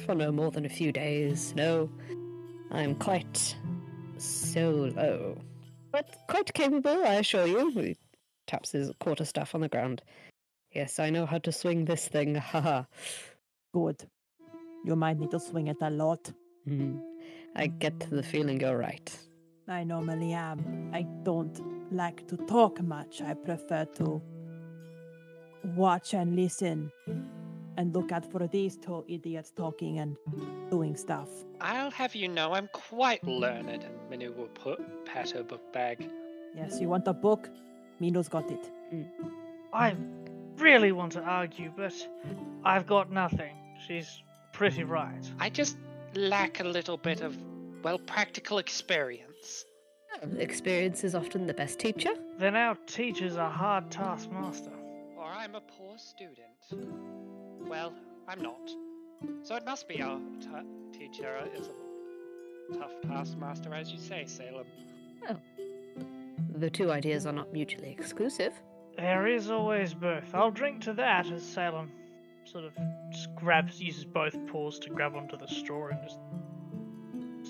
for 0.04 0.14
no 0.14 0.30
more 0.32 0.50
than 0.50 0.64
a 0.66 0.68
few 0.68 0.92
days, 0.92 1.54
no. 1.54 1.90
I'm 2.70 2.94
quite 2.94 3.56
solo. 4.18 5.40
But 5.92 6.16
quite 6.28 6.52
capable, 6.54 7.04
I 7.04 7.14
assure 7.14 7.46
you. 7.46 7.70
He 7.70 7.96
taps 8.46 8.72
his 8.72 8.92
quarterstaff 9.00 9.54
on 9.54 9.60
the 9.62 9.68
ground. 9.68 10.02
Yes, 10.72 11.00
I 11.00 11.10
know 11.10 11.26
how 11.26 11.38
to 11.38 11.52
swing 11.52 11.84
this 11.84 12.06
thing, 12.06 12.34
haha. 12.52 12.84
Good. 13.72 14.06
You 14.84 14.96
might 14.96 15.18
need 15.18 15.32
to 15.32 15.40
swing 15.40 15.66
it 15.66 15.78
a 15.82 15.90
lot. 15.90 16.32
Hmm. 16.64 16.98
I 17.56 17.66
get 17.66 17.98
the 18.10 18.22
feeling 18.22 18.60
you're 18.60 18.78
right. 18.78 19.10
I 19.70 19.84
normally 19.84 20.32
am. 20.32 20.90
I 20.92 21.02
don't 21.22 21.92
like 21.92 22.26
to 22.28 22.36
talk 22.36 22.82
much. 22.82 23.22
I 23.22 23.34
prefer 23.34 23.84
to 23.96 24.20
watch 25.76 26.14
and 26.14 26.34
listen 26.34 26.90
and 27.76 27.94
look 27.94 28.12
out 28.12 28.30
for 28.30 28.46
these 28.46 28.76
two 28.76 29.04
idiots 29.08 29.52
talking 29.56 29.98
and 29.98 30.16
doing 30.70 30.96
stuff. 30.96 31.28
I'll 31.60 31.90
have 31.92 32.14
you 32.14 32.28
know 32.28 32.52
I'm 32.52 32.68
quite 32.72 33.22
learned. 33.24 33.68
And 33.84 34.10
Minu 34.10 34.36
will 34.36 34.48
put 34.48 34.80
pat 35.04 35.30
her 35.30 35.42
book 35.42 35.72
bag. 35.72 36.10
Yes, 36.56 36.80
you 36.80 36.88
want 36.88 37.06
a 37.06 37.12
book? 37.12 37.48
Minu's 38.00 38.28
got 38.28 38.50
it. 38.50 38.70
Mm. 38.92 39.06
I 39.72 39.94
really 40.56 40.92
want 40.92 41.12
to 41.12 41.20
argue, 41.20 41.72
but 41.76 41.94
I've 42.64 42.86
got 42.86 43.10
nothing. 43.12 43.54
She's 43.86 44.22
pretty 44.52 44.84
right. 44.84 45.30
I 45.38 45.48
just 45.48 45.76
lack 46.14 46.60
a 46.60 46.64
little 46.64 46.96
bit 46.96 47.20
of, 47.20 47.36
well, 47.82 47.98
practical 47.98 48.58
experience. 48.58 49.64
Experience 50.38 51.04
is 51.04 51.14
often 51.14 51.46
the 51.46 51.54
best 51.54 51.78
teacher. 51.78 52.10
Then 52.38 52.56
our 52.56 52.76
teacher's 52.86 53.36
a 53.36 53.48
hard 53.48 53.90
taskmaster. 53.90 54.72
Or 55.16 55.24
I'm 55.24 55.54
a 55.54 55.60
poor 55.60 55.96
student. 55.96 56.90
Well, 57.68 57.94
I'm 58.28 58.42
not. 58.42 58.70
So 59.42 59.54
it 59.54 59.64
must 59.64 59.88
be 59.88 60.02
our 60.02 60.18
t- 60.40 60.98
teacher 60.98 61.38
is 61.56 61.68
a 61.68 62.78
tough 62.78 62.92
taskmaster, 63.06 63.74
as 63.74 63.90
you 63.90 63.98
say, 63.98 64.24
Salem. 64.26 64.66
Oh. 65.28 65.36
The 66.56 66.70
two 66.70 66.90
ideas 66.90 67.26
are 67.26 67.32
not 67.32 67.52
mutually 67.52 67.90
exclusive. 67.90 68.52
There 68.96 69.26
is 69.26 69.50
always 69.50 69.94
both. 69.94 70.34
I'll 70.34 70.50
drink 70.50 70.82
to 70.82 70.92
that 70.94 71.30
as 71.30 71.42
Salem 71.42 71.90
sort 72.44 72.64
of 72.64 72.72
just 73.12 73.34
grabs, 73.36 73.80
uses 73.80 74.04
both 74.04 74.34
paws 74.48 74.78
to 74.80 74.90
grab 74.90 75.14
onto 75.14 75.36
the 75.36 75.46
straw 75.46 75.88
and 75.88 75.98
just 76.02 76.18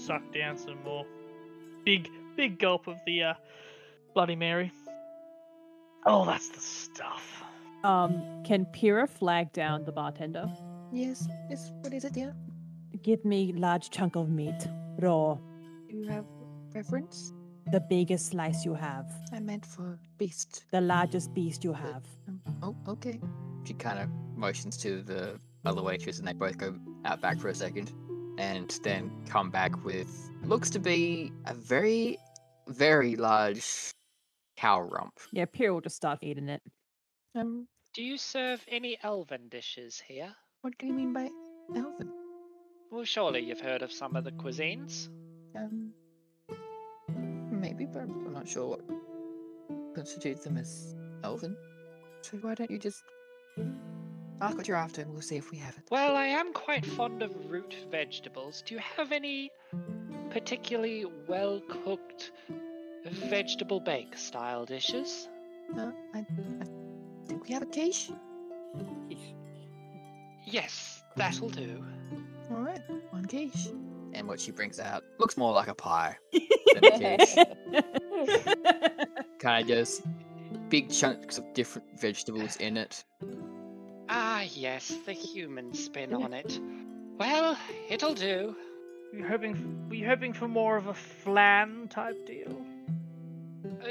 suck 0.07 0.23
down 0.33 0.57
some 0.59 0.83
more. 0.85 1.05
Big, 1.85 2.09
big 2.37 2.59
gulp 2.59 2.87
of 2.87 2.97
the 3.07 3.23
uh, 3.23 3.35
Bloody 4.15 4.37
Mary. 4.37 4.73
Oh, 6.07 6.25
that's 6.25 6.49
the 6.49 6.61
stuff. 6.61 7.43
Um, 7.85 8.43
can 8.45 8.67
Pyrrha 8.67 9.07
flag 9.07 9.53
down 9.53 9.85
the 9.85 9.93
bartender? 9.93 10.51
Yes, 10.93 11.27
yes. 11.49 11.71
What 11.81 11.93
is 11.95 12.05
it, 12.05 12.13
dear? 12.15 12.35
Give 13.03 13.25
me 13.25 13.53
large 13.53 13.91
chunk 13.91 14.17
of 14.17 14.29
meat, 14.29 14.67
raw, 14.99 15.35
Do 15.89 15.97
you 15.97 16.07
have 16.09 16.25
preference? 16.73 17.33
the 17.73 17.81
biggest 17.81 18.27
slice 18.31 18.65
you 18.65 18.75
have, 18.75 19.07
I 19.33 19.39
meant 19.39 19.65
for 19.65 19.99
beast. 20.19 20.65
the 20.73 20.81
largest 20.81 21.33
beast 21.33 21.63
you 21.63 21.73
have. 21.73 22.03
Um, 22.29 22.41
oh, 22.63 22.77
okay. 22.89 23.21
She 23.65 23.75
kind 23.75 23.99
of 24.01 24.09
motions 24.37 24.77
to 24.79 25.03
the 25.03 25.39
other 25.65 25.83
waitress, 25.83 26.19
and 26.19 26.27
they 26.27 26.33
both 26.33 26.59
go 26.59 26.75
out 27.05 27.21
back 27.21 27.39
for 27.39 27.49
a 27.49 27.55
second, 27.55 27.93
and 28.41 28.81
then 28.83 29.11
come 29.29 29.51
back 29.51 29.85
with 29.85 30.31
looks 30.45 30.71
to 30.71 30.79
be 30.79 31.31
a 31.47 31.53
very, 31.53 32.19
very 32.69 33.15
large 33.15 33.93
cow 34.57 34.81
rump. 34.81 35.13
Yeah, 35.31 35.45
Pyrrha 35.45 35.75
will 35.75 35.83
just 35.83 35.97
start 35.97 36.21
eating 36.23 36.49
it. 36.49 36.63
Um, 37.35 37.69
Do 37.93 38.03
you 38.03 38.17
serve 38.17 38.65
any 38.69 38.97
elven 39.03 39.49
dishes 39.51 40.01
here? 40.01 40.35
what 40.63 40.77
do 40.79 40.87
you 40.87 40.93
mean 40.93 41.13
by 41.13 41.29
elven? 41.77 42.11
Well, 42.91 43.05
surely 43.05 43.41
you've 43.41 43.61
heard 43.61 43.83
of 43.83 43.93
some 43.93 44.17
of 44.17 44.25
the 44.25 44.33
cuisines. 44.33 45.09
Um, 45.57 45.93
maybe, 47.51 47.87
but 47.87 48.01
I'm 48.03 48.33
not 48.33 48.49
sure 48.49 48.69
what 48.69 49.95
constitutes 49.95 50.45
them 50.45 50.57
as 50.57 50.95
elven. 51.25 51.57
So 52.23 52.37
why 52.39 52.55
don't 52.55 52.71
you 52.71 52.79
just 52.79 53.03
ask 54.41 54.57
what 54.57 54.69
you're 54.69 54.77
after, 54.77 55.03
and 55.03 55.13
we'll 55.13 55.23
see 55.23 55.37
if 55.37 55.51
we 55.51 55.59
have 55.59 55.77
it. 55.77 55.85
Well, 55.91 56.17
I 56.17 56.27
am 56.27 56.53
quite 56.53 56.85
fond 56.85 57.23
of 57.23 57.51
root 57.51 57.75
vegetables. 57.91 58.63
Do 58.67 58.75
you 58.75 58.81
have 58.97 59.13
any 59.13 59.51
particularly 60.31 61.05
well 61.29 61.61
cooked 61.69 62.33
vegetable 63.05 63.81
bake 63.81 64.17
style 64.17 64.65
dishes? 64.65 65.29
Uh, 65.77 65.91
I, 66.15 66.19
I 66.19 66.65
think 67.27 67.45
we 67.47 67.55
have 67.55 67.63
a 67.63 67.67
quiche. 67.67 68.11
Yes, 70.45 71.03
that'll 71.17 71.51
do. 71.51 71.85
All 72.51 72.59
right, 72.59 72.81
one 73.11 73.27
quiche. 73.27 73.69
And 74.13 74.27
what 74.27 74.41
she 74.41 74.51
brings 74.51 74.81
out 74.81 75.05
looks 75.19 75.37
more 75.37 75.53
like 75.53 75.69
a 75.69 75.75
pie 75.75 76.17
than 76.75 76.85
a 76.85 77.17
quiche. 77.17 77.37
kind 79.39 79.63
of 79.63 79.69
just 79.69 80.03
big 80.69 80.91
chunks 80.91 81.39
of 81.39 81.45
different 81.55 81.87
vegetables 82.01 82.57
in 82.57 82.77
it. 82.77 83.05
Ah, 84.41 84.49
yes, 84.55 84.97
the 85.05 85.13
human 85.13 85.75
spin 85.75 86.15
on 86.15 86.33
it. 86.33 86.59
Well, 87.19 87.59
it'll 87.91 88.15
do. 88.15 88.57
Were 89.13 89.19
you 89.19 89.27
hoping? 89.27 89.87
Were 89.91 89.97
you 89.97 90.07
hoping 90.07 90.33
for 90.33 90.49
more 90.49 90.79
of 90.79 90.87
a 90.87 90.95
flan 90.95 91.89
type 91.89 92.25
deal? 92.25 92.65
Uh, 93.85 93.89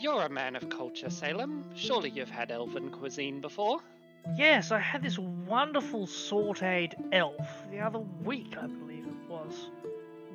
you're 0.00 0.22
a 0.22 0.28
man 0.28 0.56
of 0.56 0.68
culture, 0.68 1.08
Salem. 1.08 1.70
Surely 1.76 2.10
you've 2.10 2.28
had 2.28 2.50
elven 2.50 2.90
cuisine 2.90 3.40
before. 3.40 3.78
Yes, 4.36 4.72
I 4.72 4.80
had 4.80 5.04
this 5.04 5.20
wonderful 5.20 6.08
sautéed 6.08 6.94
elf 7.12 7.48
the 7.70 7.78
other 7.78 8.00
week, 8.24 8.56
I 8.60 8.66
believe 8.66 9.06
it 9.06 9.30
was. 9.30 9.70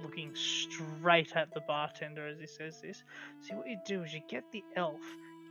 Looking 0.01 0.33
straight 0.33 1.35
at 1.35 1.53
the 1.53 1.61
bartender 1.67 2.25
as 2.25 2.39
he 2.39 2.47
says 2.47 2.79
this. 2.79 3.03
See, 3.41 3.53
what 3.53 3.67
you 3.67 3.79
do 3.85 4.03
is 4.03 4.13
you 4.13 4.21
get 4.29 4.49
the 4.53 4.63
elf, 4.77 5.01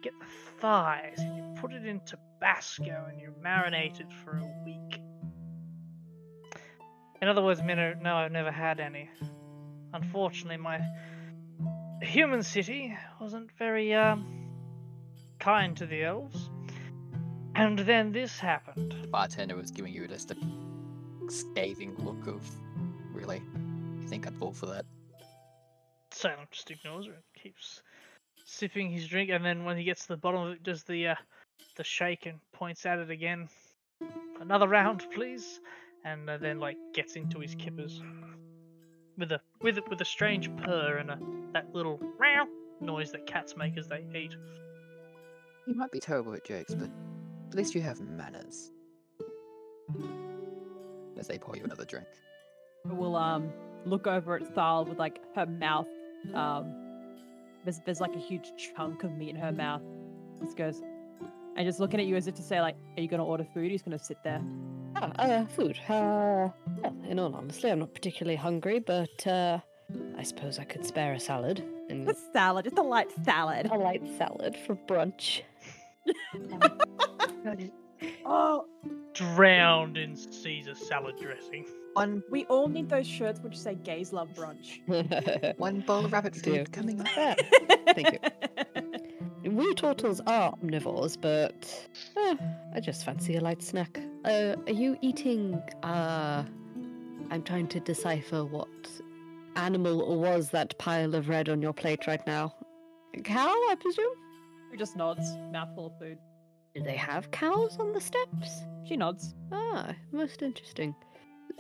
get 0.03 0.13
the 0.19 0.27
thighs, 0.61 1.19
and 1.19 1.37
you 1.37 1.55
put 1.61 1.73
it 1.73 1.87
in 1.87 2.01
Tabasco 2.01 3.07
and 3.09 3.21
you 3.21 3.33
marinate 3.43 4.01
it 4.01 4.13
for 4.25 4.33
a 4.37 4.65
week. 4.65 5.01
In 7.21 7.29
other 7.29 7.43
words, 7.43 7.61
Minu, 7.61 8.01
no, 8.03 8.17
I've 8.17 8.33
never 8.33 8.51
had 8.51 8.81
any. 8.81 9.09
Unfortunately, 9.95 10.57
my 10.57 10.81
human 12.03 12.43
city 12.43 12.97
wasn't 13.21 13.51
very, 13.59 13.95
um, 13.95 14.49
kind 15.39 15.77
to 15.77 15.87
the 15.87 16.03
elves. 16.03 16.51
And 17.55 17.79
then 17.79 18.13
this 18.13 18.39
happened. 18.39 18.95
The 19.03 19.09
bartender 19.09 19.57
was 19.57 19.71
giving 19.71 19.93
you 19.93 20.09
just 20.09 20.31
a 20.31 20.37
scathing 21.29 21.95
look 21.99 22.27
of, 22.27 22.43
really? 23.13 23.43
You 24.01 24.09
think 24.09 24.27
I'd 24.27 24.37
fall 24.37 24.53
for 24.53 24.67
that? 24.67 24.85
Salem 26.11 26.47
just 26.51 26.71
ignores 26.71 27.07
her 27.07 27.13
and 27.13 27.23
keeps 27.43 27.83
sipping 28.53 28.91
his 28.91 29.09
drink, 29.09 29.31
and 29.31 29.45
then 29.45 29.65
when 29.65 29.77
he 29.77 29.85
gets 29.85 30.03
to 30.03 30.09
the 30.09 30.17
bottom 30.17 30.43
of 30.43 30.53
it, 30.53 30.63
does 30.63 30.85
the 30.85 31.09
uh, 31.09 31.15
the 31.77 31.85
shake 31.85 32.27
and 32.27 32.39
points 32.53 32.85
at 32.87 32.99
it 32.99 33.11
again. 33.11 33.49
Another 34.41 34.69
round, 34.69 35.07
please, 35.15 35.61
and 36.05 36.29
uh, 36.29 36.37
then 36.39 36.59
like 36.59 36.77
gets 36.95 37.17
into 37.17 37.39
his 37.39 37.55
kippers 37.55 38.03
with 39.19 39.33
a 39.33 39.41
with 39.61 39.79
a, 39.79 39.83
with 39.89 40.01
a 40.01 40.05
strange 40.05 40.55
purr 40.57 40.99
and 40.99 41.11
a 41.11 41.19
that 41.53 41.73
little 41.75 42.01
meow 42.21 42.47
noise 42.81 43.13
that 43.13 43.27
cats 43.27 43.57
make 43.57 43.77
as 43.77 43.89
they 43.89 44.05
eat. 44.15 44.37
You 45.67 45.75
might 45.75 45.93
be 45.93 46.01
terrible 46.01 46.35
at 46.35 46.45
jokes, 46.45 46.75
but 46.75 46.91
at 47.49 47.55
least 47.55 47.75
you 47.75 47.81
have 47.83 48.01
manners. 48.01 48.71
As 51.19 51.29
they 51.29 51.39
pour 51.39 51.57
you 51.57 51.65
another 51.65 51.85
drink. 51.85 52.07
will 52.85 53.17
um 53.17 53.53
look 53.85 54.07
over 54.07 54.37
at 54.37 54.55
Thal 54.55 54.85
with 54.85 54.99
like 54.99 55.21
her 55.35 55.47
mouth. 55.47 55.87
Um, 56.35 56.82
there's 57.64 57.81
there's 57.85 58.00
like 58.00 58.14
a 58.14 58.19
huge 58.19 58.52
chunk 58.76 59.04
of 59.04 59.12
meat 59.12 59.31
in 59.31 59.37
her 59.37 59.52
mouth. 59.52 59.83
Just 60.42 60.57
goes, 60.57 60.83
and 61.57 61.66
just 61.66 61.81
looking 61.81 62.00
at 62.00 62.07
you 62.07 62.16
as 62.16 62.26
if 62.26 62.35
to 62.37 62.42
say 62.42 62.61
like, 62.61 62.76
"Are 62.97 63.00
you 63.02 63.09
gonna 63.09 63.25
order 63.25 63.45
food? 63.54 63.71
He's 63.71 63.83
gonna 63.83 63.99
sit 63.99 64.19
there." 64.25 64.42
Ah, 64.97 65.11
uh, 65.19 65.47
food. 65.47 65.78
Uh, 65.88 66.49
well, 66.83 66.97
in 67.09 67.19
all 67.19 67.35
honesty, 67.35 67.69
I'm 67.69 67.78
not 67.78 67.95
particularly 67.95 68.37
hungry, 68.37 68.78
but 68.78 69.26
uh, 69.26 69.59
I 70.19 70.23
suppose 70.23 70.59
I 70.59 70.64
could 70.64 70.85
spare 70.85 71.14
a 71.14 71.21
salad 71.21 71.64
and 71.88 72.09
A 72.09 72.14
salad, 72.33 72.64
just 72.64 72.78
a 72.78 72.83
light 72.83 73.11
salad. 73.25 73.66
a 73.71 73.76
light 73.76 74.02
salad 74.19 74.57
for 74.66 74.76
brunch. 74.76 75.42
Oh, 78.25 78.66
Drowned 79.14 79.97
in 79.97 80.16
Caesar 80.16 80.75
salad 80.75 81.16
dressing. 81.21 81.66
One 81.95 82.23
we 82.31 82.45
all 82.47 82.69
need 82.69 82.88
those 82.88 83.07
shirts 83.07 83.40
which 83.40 83.59
say 83.59 83.75
"Gays 83.75 84.12
love 84.12 84.31
brunch." 84.35 84.81
one 85.59 85.81
bowl 85.81 86.04
of 86.04 86.12
rabbit 86.12 86.35
Dear. 86.35 86.64
food 86.64 86.73
coming 86.73 87.00
up. 87.00 87.07
Ah, 87.16 87.35
Thank 87.92 88.12
you. 88.12 88.19
We 89.45 89.75
turtles 89.75 90.21
are 90.26 90.52
omnivores, 90.52 91.21
but 91.21 91.88
eh, 92.16 92.37
I 92.75 92.81
just 92.81 93.04
fancy 93.04 93.35
a 93.37 93.40
light 93.40 93.61
snack. 93.61 93.99
Uh, 94.25 94.54
are 94.69 94.73
you 94.73 94.97
eating? 95.02 95.61
Uh, 95.83 96.45
I'm 97.31 97.42
trying 97.42 97.66
to 97.69 97.81
decipher 97.81 98.45
what 98.45 98.69
animal 99.57 100.16
was 100.21 100.50
that 100.50 100.78
pile 100.78 101.14
of 101.16 101.28
red 101.28 101.49
on 101.49 101.61
your 101.61 101.73
plate 101.73 102.07
right 102.07 102.25
now. 102.26 102.54
Cow, 103.25 103.49
I 103.49 103.75
presume. 103.81 104.14
She 104.71 104.76
just 104.76 104.97
nods, 104.97 105.37
mouthful 105.50 105.87
of 105.87 105.99
food. 105.99 106.19
Do 106.75 106.83
they 106.83 106.97
have 106.97 107.31
cows 107.31 107.76
on 107.79 107.93
the 107.93 108.00
steppes? 108.00 108.62
She 108.87 108.97
nods. 108.97 109.35
Ah, 109.52 109.95
most 110.11 110.43
interesting. 110.43 110.95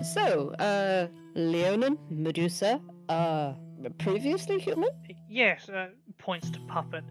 So, 0.02 0.50
uh, 0.58 1.08
Leonin, 1.34 1.98
Medusa, 2.08 2.80
uh, 3.08 3.54
previously 3.98 4.58
human? 4.58 4.88
Yes, 5.28 5.68
uh, 5.68 5.88
points 6.18 6.50
to 6.50 6.60
puppet. 6.60 7.04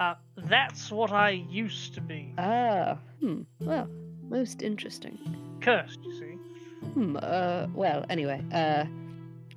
Uh, 0.00 0.14
that's 0.36 0.90
what 0.90 1.12
I 1.12 1.30
used 1.30 1.94
to 1.94 2.00
be. 2.02 2.34
Ah, 2.36 2.98
hmm. 3.20 3.42
Well, 3.60 3.88
most 4.28 4.60
interesting. 4.60 5.18
Cursed, 5.62 5.98
you 6.04 6.12
see. 6.18 6.86
Hmm. 6.92 7.16
Uh. 7.20 7.66
Well. 7.74 8.04
Anyway. 8.10 8.42
Uh. 8.52 8.84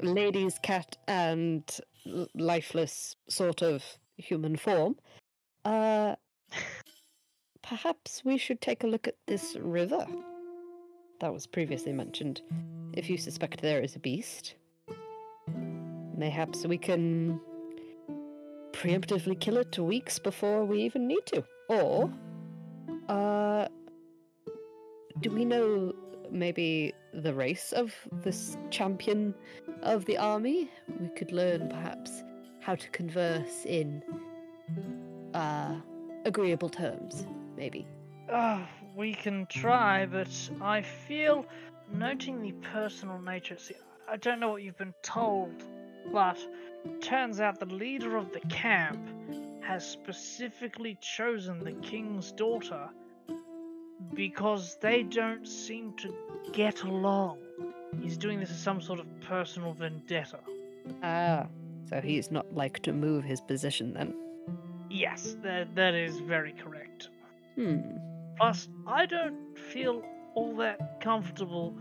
Lady's 0.01 0.57
cat 0.63 0.95
and 1.09 1.63
l- 2.07 2.27
lifeless 2.33 3.17
sort 3.27 3.61
of 3.61 3.83
human 4.17 4.55
form. 4.55 4.95
Uh. 5.65 6.15
Perhaps 7.69 8.25
we 8.25 8.39
should 8.39 8.61
take 8.61 8.83
a 8.83 8.87
look 8.87 9.07
at 9.07 9.13
this 9.27 9.55
river. 9.61 10.03
That 11.19 11.31
was 11.31 11.45
previously 11.45 11.93
mentioned. 11.93 12.41
If 12.93 13.11
you 13.11 13.17
suspect 13.17 13.61
there 13.61 13.79
is 13.79 13.95
a 13.95 13.99
beast, 13.99 14.55
mayhaps 16.17 16.65
we 16.65 16.79
can 16.79 17.39
preemptively 18.71 19.39
kill 19.39 19.57
it 19.57 19.77
weeks 19.77 20.17
before 20.17 20.65
we 20.65 20.81
even 20.81 21.05
need 21.05 21.23
to. 21.27 21.43
Or, 21.69 22.11
uh, 23.07 23.67
do 25.21 25.29
we 25.29 25.45
know 25.45 25.93
maybe 26.31 26.91
the 27.13 27.35
race 27.35 27.71
of 27.71 27.93
this 28.23 28.57
champion 28.71 29.35
of 29.83 30.05
the 30.05 30.17
army? 30.17 30.71
We 30.99 31.09
could 31.09 31.31
learn 31.31 31.69
perhaps 31.69 32.23
how 32.61 32.73
to 32.73 32.89
converse 32.89 33.63
in 33.65 34.01
uh, 35.35 35.75
agreeable 36.25 36.69
terms, 36.69 37.27
maybe. 37.59 37.85
Uh, 38.31 38.61
we 38.95 39.13
can 39.13 39.45
try, 39.47 40.05
but 40.05 40.29
I 40.61 40.81
feel, 40.81 41.45
noting 41.93 42.41
the 42.41 42.53
personal 42.73 43.19
nature, 43.21 43.57
see, 43.57 43.75
I 44.09 44.17
don't 44.17 44.39
know 44.39 44.49
what 44.49 44.63
you've 44.63 44.77
been 44.77 44.93
told, 45.03 45.63
but 46.11 46.39
turns 47.01 47.39
out 47.39 47.59
the 47.59 47.65
leader 47.65 48.15
of 48.15 48.31
the 48.31 48.39
camp 48.49 48.99
has 49.61 49.87
specifically 49.87 50.97
chosen 51.01 51.63
the 51.63 51.73
king's 51.73 52.31
daughter 52.31 52.89
because 54.13 54.77
they 54.81 55.03
don't 55.03 55.47
seem 55.47 55.93
to 55.97 56.13
get 56.53 56.83
along. 56.83 57.37
He's 58.01 58.17
doing 58.17 58.39
this 58.39 58.49
as 58.51 58.59
some 58.59 58.81
sort 58.81 58.99
of 58.99 59.05
personal 59.21 59.73
vendetta. 59.73 60.39
Ah, 61.03 61.47
so 61.89 61.99
he's 61.99 62.31
not 62.31 62.51
like 62.55 62.79
to 62.79 62.93
move 62.93 63.23
his 63.23 63.41
position 63.41 63.93
then. 63.93 64.15
Yes, 64.89 65.35
that, 65.43 65.75
that 65.75 65.93
is 65.93 66.19
very 66.19 66.53
correct. 66.53 67.09
Hmm. 67.59 67.97
Plus, 68.37 68.69
I 68.87 69.05
don't 69.05 69.59
feel 69.59 70.01
all 70.33 70.55
that 70.55 71.01
comfortable 71.01 71.75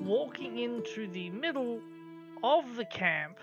walking 0.00 0.56
into 0.56 1.06
the 1.06 1.28
middle 1.28 1.82
of 2.42 2.76
the 2.76 2.86
camp 2.86 3.36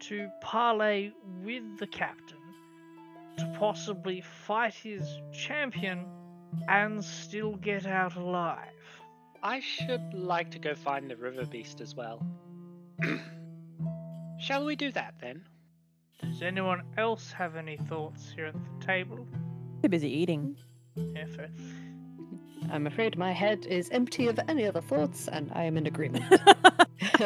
to 0.00 0.28
parley 0.42 1.14
with 1.42 1.78
the 1.78 1.86
captain 1.86 2.36
to 3.38 3.56
possibly 3.58 4.20
fight 4.20 4.74
his 4.74 5.22
champion 5.32 6.04
and 6.68 7.02
still 7.02 7.56
get 7.56 7.86
out 7.86 8.16
alive. 8.16 8.68
I 9.42 9.60
should 9.60 10.12
like 10.12 10.50
to 10.50 10.58
go 10.58 10.74
find 10.74 11.10
the 11.10 11.16
river 11.16 11.46
beast 11.46 11.80
as 11.80 11.94
well. 11.94 12.26
Shall 14.38 14.66
we 14.66 14.76
do 14.76 14.92
that 14.92 15.14
then? 15.18 15.46
Does 16.20 16.42
anyone 16.42 16.82
else 16.98 17.32
have 17.32 17.56
any 17.56 17.78
thoughts 17.78 18.30
here 18.36 18.48
at 18.48 18.52
the 18.52 18.86
table? 18.86 19.26
Too 19.82 19.88
busy 19.88 20.08
eating. 20.08 20.56
Yeah, 20.94 21.26
fair. 21.26 21.50
I'm 22.70 22.86
afraid 22.86 23.18
my 23.18 23.32
head 23.32 23.66
is 23.66 23.90
empty 23.90 24.28
of 24.28 24.38
any 24.48 24.64
other 24.64 24.80
thoughts, 24.80 25.28
and 25.28 25.50
I 25.54 25.64
am 25.64 25.76
in 25.76 25.86
agreement. 25.86 26.24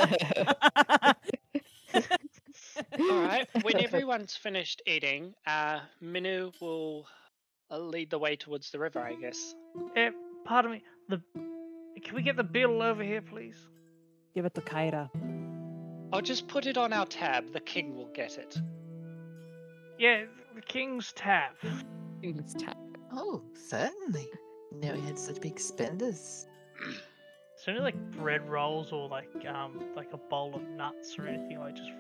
All 2.99 3.21
right. 3.21 3.47
When 3.63 3.77
everyone's 3.85 4.37
finished 4.37 4.83
eating, 4.87 5.35
uh, 5.47 5.81
Minu 6.03 6.53
will 6.61 7.07
uh, 7.71 7.79
lead 7.79 8.11
the 8.11 8.19
way 8.19 8.37
towards 8.37 8.71
the 8.71 8.79
river, 8.79 9.01
I 9.01 9.15
guess. 9.15 9.55
Eh, 9.95 10.11
pardon 10.45 10.73
me. 10.73 10.83
The 11.09 11.21
can 12.03 12.15
we 12.15 12.23
get 12.23 12.37
the 12.37 12.45
bill 12.45 12.83
over 12.83 13.03
here, 13.03 13.23
please? 13.23 13.57
Give 14.35 14.45
it 14.45 14.55
to 14.55 14.61
Kyra. 14.61 15.09
I'll 16.13 16.21
just 16.21 16.47
put 16.47 16.67
it 16.67 16.77
on 16.77 16.93
our 16.93 17.07
tab. 17.07 17.53
The 17.53 17.61
king 17.61 17.97
will 17.97 18.11
get 18.15 18.39
it. 18.39 18.61
Yeah, 19.99 20.25
the 20.55 20.61
king's 20.61 21.13
tab. 21.13 21.53
King's 22.21 22.55
tap. 22.55 22.77
Oh, 23.13 23.43
certainly. 23.69 24.29
Never 24.73 24.99
had 25.01 25.19
such 25.19 25.41
big 25.41 25.59
spenders. 25.61 26.47
Is 27.59 27.65
there 27.65 27.75
any 27.75 27.83
like 27.83 27.97
bread 28.13 28.49
rolls 28.49 28.93
or 28.93 29.09
like 29.09 29.31
um 29.49 29.81
like 29.97 30.13
a 30.13 30.17
bowl 30.19 30.55
of 30.55 30.63
nuts 30.63 31.17
or 31.19 31.27
anything 31.27 31.59
like 31.59 31.75
just 31.77 31.91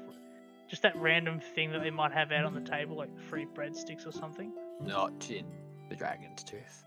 just 0.68 0.82
that 0.82 0.96
random 0.96 1.40
thing 1.54 1.70
that 1.72 1.82
they 1.82 1.90
might 1.90 2.12
have 2.12 2.32
out 2.32 2.44
on 2.44 2.52
the 2.54 2.60
table, 2.60 2.96
like 2.96 3.16
free 3.30 3.46
breadsticks 3.46 4.06
or 4.06 4.12
something? 4.12 4.52
Not 4.82 5.30
in 5.30 5.46
the 5.88 5.96
dragon's 5.96 6.42
tooth. 6.42 6.84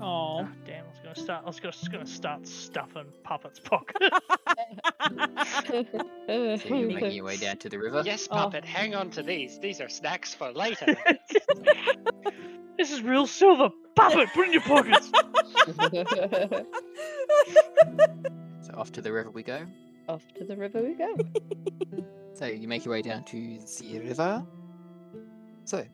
Oh. 0.00 0.40
Ah, 0.44 0.48
damn! 0.64 0.84
I 0.84 0.88
was 0.88 0.98
gonna 1.02 1.14
start. 1.16 1.42
I 1.44 1.46
was 1.46 1.60
gonna, 1.60 1.74
gonna 1.92 2.06
start 2.06 2.46
stuffing 2.46 3.06
Puppet's 3.24 3.60
pocket. 3.60 3.96
So 6.28 6.74
you're 6.76 6.88
making 6.88 7.12
your 7.12 7.24
way 7.24 7.36
down 7.38 7.56
to 7.58 7.68
the 7.70 7.78
river? 7.78 8.02
Yes, 8.04 8.28
Oh. 8.30 8.36
puppet. 8.36 8.64
Hang 8.64 8.94
on 8.94 9.10
to 9.12 9.22
these. 9.22 9.58
These 9.58 9.80
are 9.80 9.88
snacks 9.88 10.34
for 10.34 10.52
later. 10.52 10.86
this 12.88 12.98
is 12.98 13.04
real 13.04 13.26
silver. 13.26 13.68
Puppet, 13.94 14.30
put 14.32 14.44
it 14.44 14.46
in 14.46 14.52
your 14.54 14.62
pockets. 14.62 15.12
So 18.60 18.74
off 18.74 18.92
to 18.92 19.00
the 19.00 19.12
river 19.12 19.30
we 19.30 19.42
go. 19.42 19.66
Off 20.08 20.22
to 20.36 20.44
the 20.44 20.56
river 20.56 20.82
we 20.82 20.94
go. 20.94 21.14
So 22.34 22.46
you 22.46 22.68
make 22.68 22.84
your 22.84 22.92
way 22.92 23.02
down 23.02 23.24
to 23.24 23.58
the 23.80 23.98
river. 23.98 24.46
So, 25.64 25.84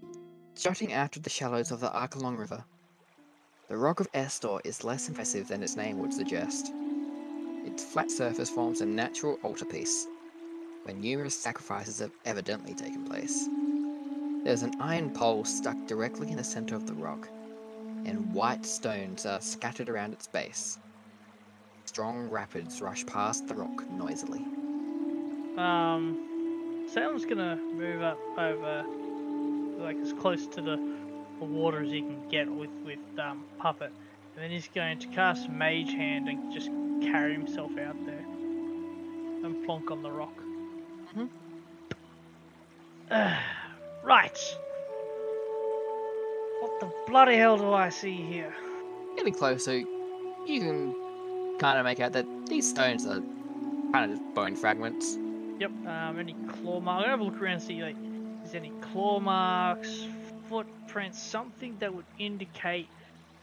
jutting 0.54 0.92
out 0.92 1.16
of 1.16 1.22
the 1.22 1.30
shallows 1.30 1.70
of 1.70 1.80
the 1.80 1.88
Archelon 1.88 2.38
River, 2.38 2.62
the 3.68 3.78
Rock 3.78 4.00
of 4.00 4.08
Estor 4.12 4.58
is 4.62 4.84
less 4.84 5.08
impressive 5.08 5.48
than 5.48 5.62
its 5.62 5.74
name 5.74 5.98
would 6.00 6.12
suggest. 6.12 6.70
Its 7.64 7.82
flat 7.82 8.10
surface 8.10 8.50
forms 8.50 8.82
a 8.82 8.86
natural 8.86 9.38
altarpiece, 9.42 10.06
where 10.82 10.94
numerous 10.94 11.34
sacrifices 11.34 12.00
have 12.00 12.12
evidently 12.26 12.74
taken 12.74 13.04
place. 13.06 13.48
There's 14.44 14.62
an 14.62 14.74
iron 14.78 15.08
pole 15.10 15.42
stuck 15.46 15.86
directly 15.86 16.30
in 16.30 16.36
the 16.36 16.44
center 16.44 16.76
of 16.76 16.86
the 16.86 16.92
rock, 16.92 17.28
and 18.04 18.30
white 18.34 18.66
stones 18.66 19.24
are 19.24 19.40
scattered 19.40 19.88
around 19.88 20.12
its 20.12 20.26
base. 20.26 20.78
Strong 21.86 22.28
rapids 22.28 22.82
rush 22.82 23.06
past 23.06 23.48
the 23.48 23.54
rock 23.54 23.90
noisily. 23.90 24.44
Um, 25.56 26.84
Salem's 26.92 27.24
gonna 27.24 27.56
move 27.56 28.02
up 28.02 28.18
over, 28.36 28.84
like 29.78 29.96
as 29.96 30.12
close 30.12 30.46
to 30.48 30.60
the, 30.60 30.76
the 31.38 31.44
water 31.46 31.82
as 31.82 31.90
he 31.90 32.02
can 32.02 32.28
get 32.28 32.46
with 32.46 32.70
with 32.84 32.98
um, 33.18 33.44
Puppet, 33.58 33.92
and 34.34 34.44
then 34.44 34.50
he's 34.50 34.68
going 34.74 34.98
to 34.98 35.06
cast 35.08 35.48
Mage 35.48 35.92
Hand 35.92 36.28
and 36.28 36.52
just 36.52 36.68
carry 37.00 37.32
himself 37.32 37.70
out 37.78 37.96
there 38.04 38.26
and 39.42 39.64
plonk 39.64 39.90
on 39.90 40.02
the 40.02 40.10
rock. 40.10 40.34
Mhm. 41.16 41.28
Right. 44.04 44.56
What 46.60 46.80
the 46.80 46.92
bloody 47.06 47.36
hell 47.36 47.56
do 47.56 47.72
I 47.72 47.88
see 47.88 48.14
here? 48.14 48.54
Getting 49.16 49.34
closer, 49.34 49.78
you 49.78 50.60
can 50.60 51.58
kind 51.58 51.78
of 51.78 51.84
make 51.84 52.00
out 52.00 52.12
that 52.12 52.26
these 52.46 52.68
stones 52.68 53.06
are 53.06 53.20
kind 53.92 54.10
of 54.10 54.18
just 54.18 54.34
bone 54.34 54.56
fragments. 54.56 55.18
Yep. 55.58 55.70
Um, 55.86 56.18
any 56.18 56.34
claw 56.48 56.80
marks? 56.80 57.04
I'm 57.04 57.04
gonna 57.04 57.10
have 57.10 57.20
a 57.20 57.24
look 57.24 57.40
around 57.40 57.54
and 57.54 57.62
see 57.62 57.82
like, 57.82 57.96
is 58.44 58.52
there 58.52 58.60
any 58.60 58.72
claw 58.80 59.20
marks, 59.20 60.06
footprints, 60.48 61.22
something 61.22 61.76
that 61.78 61.94
would 61.94 62.04
indicate 62.18 62.88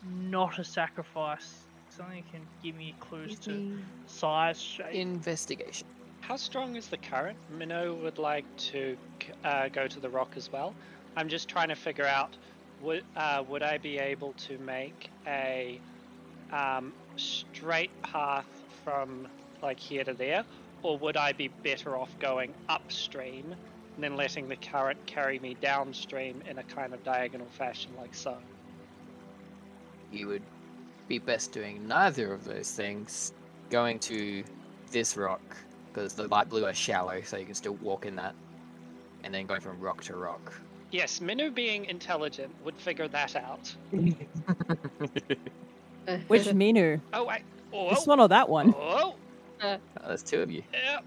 not 0.04 0.60
a 0.60 0.63
sacrifice. 0.63 1.63
Something 1.89 2.24
that 2.24 2.32
can 2.32 2.41
give 2.63 2.76
me 2.76 2.95
clues 3.00 3.38
to 3.39 3.78
size, 4.08 4.60
shape. 4.62 4.93
Investigation. 4.93 5.88
How 6.21 6.36
strong 6.38 6.75
is 6.75 6.88
the 6.88 6.97
current? 6.97 7.38
Minu 7.51 7.99
would 8.01 8.17
like 8.17 8.45
to 8.57 8.95
uh, 9.43 9.67
go 9.69 9.88
to 9.88 9.99
the 9.99 10.10
rock 10.10 10.34
as 10.36 10.51
well. 10.51 10.73
I'm 11.17 11.27
just 11.27 11.49
trying 11.49 11.69
to 11.69 11.75
figure 11.75 12.05
out 12.05 12.38
would 12.81 13.03
uh, 13.15 13.43
would 13.47 13.63
I 13.63 13.77
be 13.79 13.97
able 13.97 14.34
to 14.34 14.57
make 14.60 15.10
a 15.27 15.79
um, 16.51 16.93
straight 17.17 17.91
path 18.01 18.45
from 18.84 19.27
like 19.62 19.79
here 19.79 20.03
to 20.03 20.13
there, 20.13 20.45
or 20.84 20.97
would 20.99 21.17
I 21.17 21.34
be 21.34 21.49
better 21.49 21.97
off 21.97 22.10
going 22.19 22.53
upstream 22.69 23.55
and 23.95 24.03
then 24.03 24.15
letting 24.15 24.47
the 24.47 24.55
current 24.55 25.05
carry 25.05 25.39
me 25.39 25.55
downstream 25.62 26.41
in 26.49 26.60
a 26.60 26.63
kind 26.63 26.93
of 26.93 27.03
diagonal 27.03 27.47
fashion, 27.57 27.91
like 27.97 28.15
so? 28.15 28.38
You 30.12 30.27
would 30.27 30.43
be 31.07 31.19
best 31.19 31.51
doing 31.51 31.88
neither 31.88 32.31
of 32.31 32.45
those 32.45 32.71
things. 32.71 33.34
Going 33.69 33.99
to 33.99 34.43
this 34.91 35.15
rock, 35.15 35.41
because 35.93 36.13
the 36.13 36.27
light 36.27 36.49
blue 36.49 36.65
are 36.65 36.73
shallow, 36.73 37.21
so 37.21 37.38
you 37.38 37.45
can 37.45 37.56
still 37.56 37.75
walk 37.75 38.06
in 38.06 38.15
that. 38.15 38.34
And 39.23 39.34
then 39.34 39.45
go 39.45 39.60
from 39.60 39.80
rock 39.80 40.01
to 40.04 40.15
rock. 40.15 40.54
Yes, 40.91 41.19
Minu 41.19 41.54
being 41.54 41.86
intelligent 41.86 42.54
would 42.65 42.75
figure 42.75 43.08
that 43.10 43.36
out. 43.36 43.73
Which 46.27 46.45
Minu? 46.47 46.99
Oh 47.13 47.25
wait. 47.25 47.43
Oh, 47.73 47.89
This 47.91 48.06
one 48.08 48.19
or 48.19 48.27
that 48.27 48.49
one? 48.49 48.73
oh, 48.77 49.15
Oh, 49.63 49.77
there's 50.08 50.23
two 50.23 50.41
of 50.41 50.49
you. 50.49 50.63
yeah. 50.73 50.99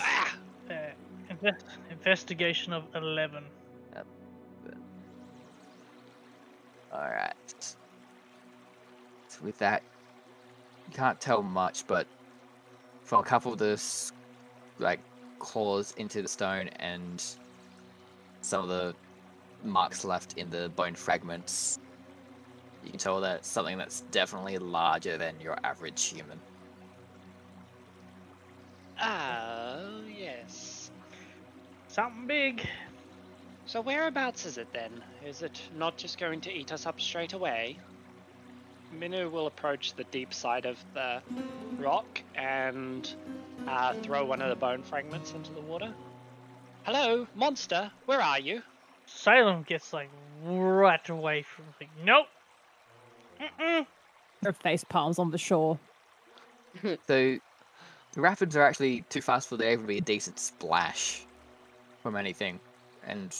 Ah. 0.00 0.36
Uh, 0.68 0.74
inve- 1.30 1.56
investigation 1.90 2.72
of 2.72 2.84
eleven. 2.94 3.44
Alright. 6.92 7.34
So 9.28 9.38
with 9.44 9.56
that, 9.58 9.82
you 10.88 10.94
can't 10.96 11.20
tell 11.20 11.40
much, 11.42 11.86
but 11.86 12.06
a 13.18 13.22
couple 13.24 13.52
of 13.52 13.58
the 13.58 13.82
like 14.78 15.00
claws 15.40 15.92
into 15.96 16.22
the 16.22 16.28
stone 16.28 16.68
and 16.78 17.24
some 18.40 18.62
of 18.62 18.68
the 18.68 18.94
marks 19.64 20.04
left 20.04 20.38
in 20.38 20.48
the 20.50 20.70
bone 20.76 20.94
fragments, 20.94 21.78
you 22.84 22.90
can 22.90 22.98
tell 22.98 23.20
that 23.20 23.44
something 23.44 23.76
that's 23.76 24.02
definitely 24.12 24.58
larger 24.58 25.18
than 25.18 25.34
your 25.40 25.56
average 25.64 26.04
human. 26.04 26.38
Oh, 29.02 30.02
yes. 30.16 30.90
Something 31.88 32.26
big. 32.26 32.66
So 33.66 33.80
whereabouts 33.80 34.46
is 34.46 34.58
it 34.58 34.68
then? 34.72 35.02
Is 35.24 35.42
it 35.42 35.60
not 35.76 35.96
just 35.96 36.18
going 36.18 36.40
to 36.42 36.52
eat 36.52 36.72
us 36.72 36.86
up 36.86 37.00
straight 37.00 37.32
away? 37.32 37.78
Minu 38.98 39.30
will 39.30 39.46
approach 39.46 39.94
the 39.94 40.04
deep 40.04 40.34
side 40.34 40.66
of 40.66 40.78
the 40.94 41.22
rock 41.78 42.22
and 42.34 43.12
uh, 43.68 43.94
throw 44.02 44.24
one 44.24 44.42
of 44.42 44.48
the 44.48 44.56
bone 44.56 44.82
fragments 44.82 45.32
into 45.32 45.52
the 45.52 45.60
water. 45.60 45.92
Hello, 46.84 47.26
monster. 47.34 47.90
Where 48.06 48.20
are 48.20 48.38
you? 48.38 48.62
Salem 49.06 49.62
gets 49.62 49.92
like 49.92 50.08
right 50.42 51.08
away 51.08 51.42
from 51.42 51.64
like, 51.80 51.90
nope. 52.04 52.26
Mm-mm. 53.40 53.86
Her 54.42 54.52
face 54.52 54.84
palms 54.84 55.18
on 55.18 55.30
the 55.30 55.38
shore. 55.38 55.78
So 57.06 57.38
the 58.12 58.20
rapids 58.20 58.56
are 58.56 58.62
actually 58.62 59.02
too 59.08 59.20
fast 59.20 59.48
for 59.48 59.56
there 59.56 59.76
to 59.76 59.82
be 59.82 59.98
a 59.98 60.00
decent 60.00 60.38
splash 60.38 61.26
from 62.02 62.16
anything, 62.16 62.60
and 63.06 63.36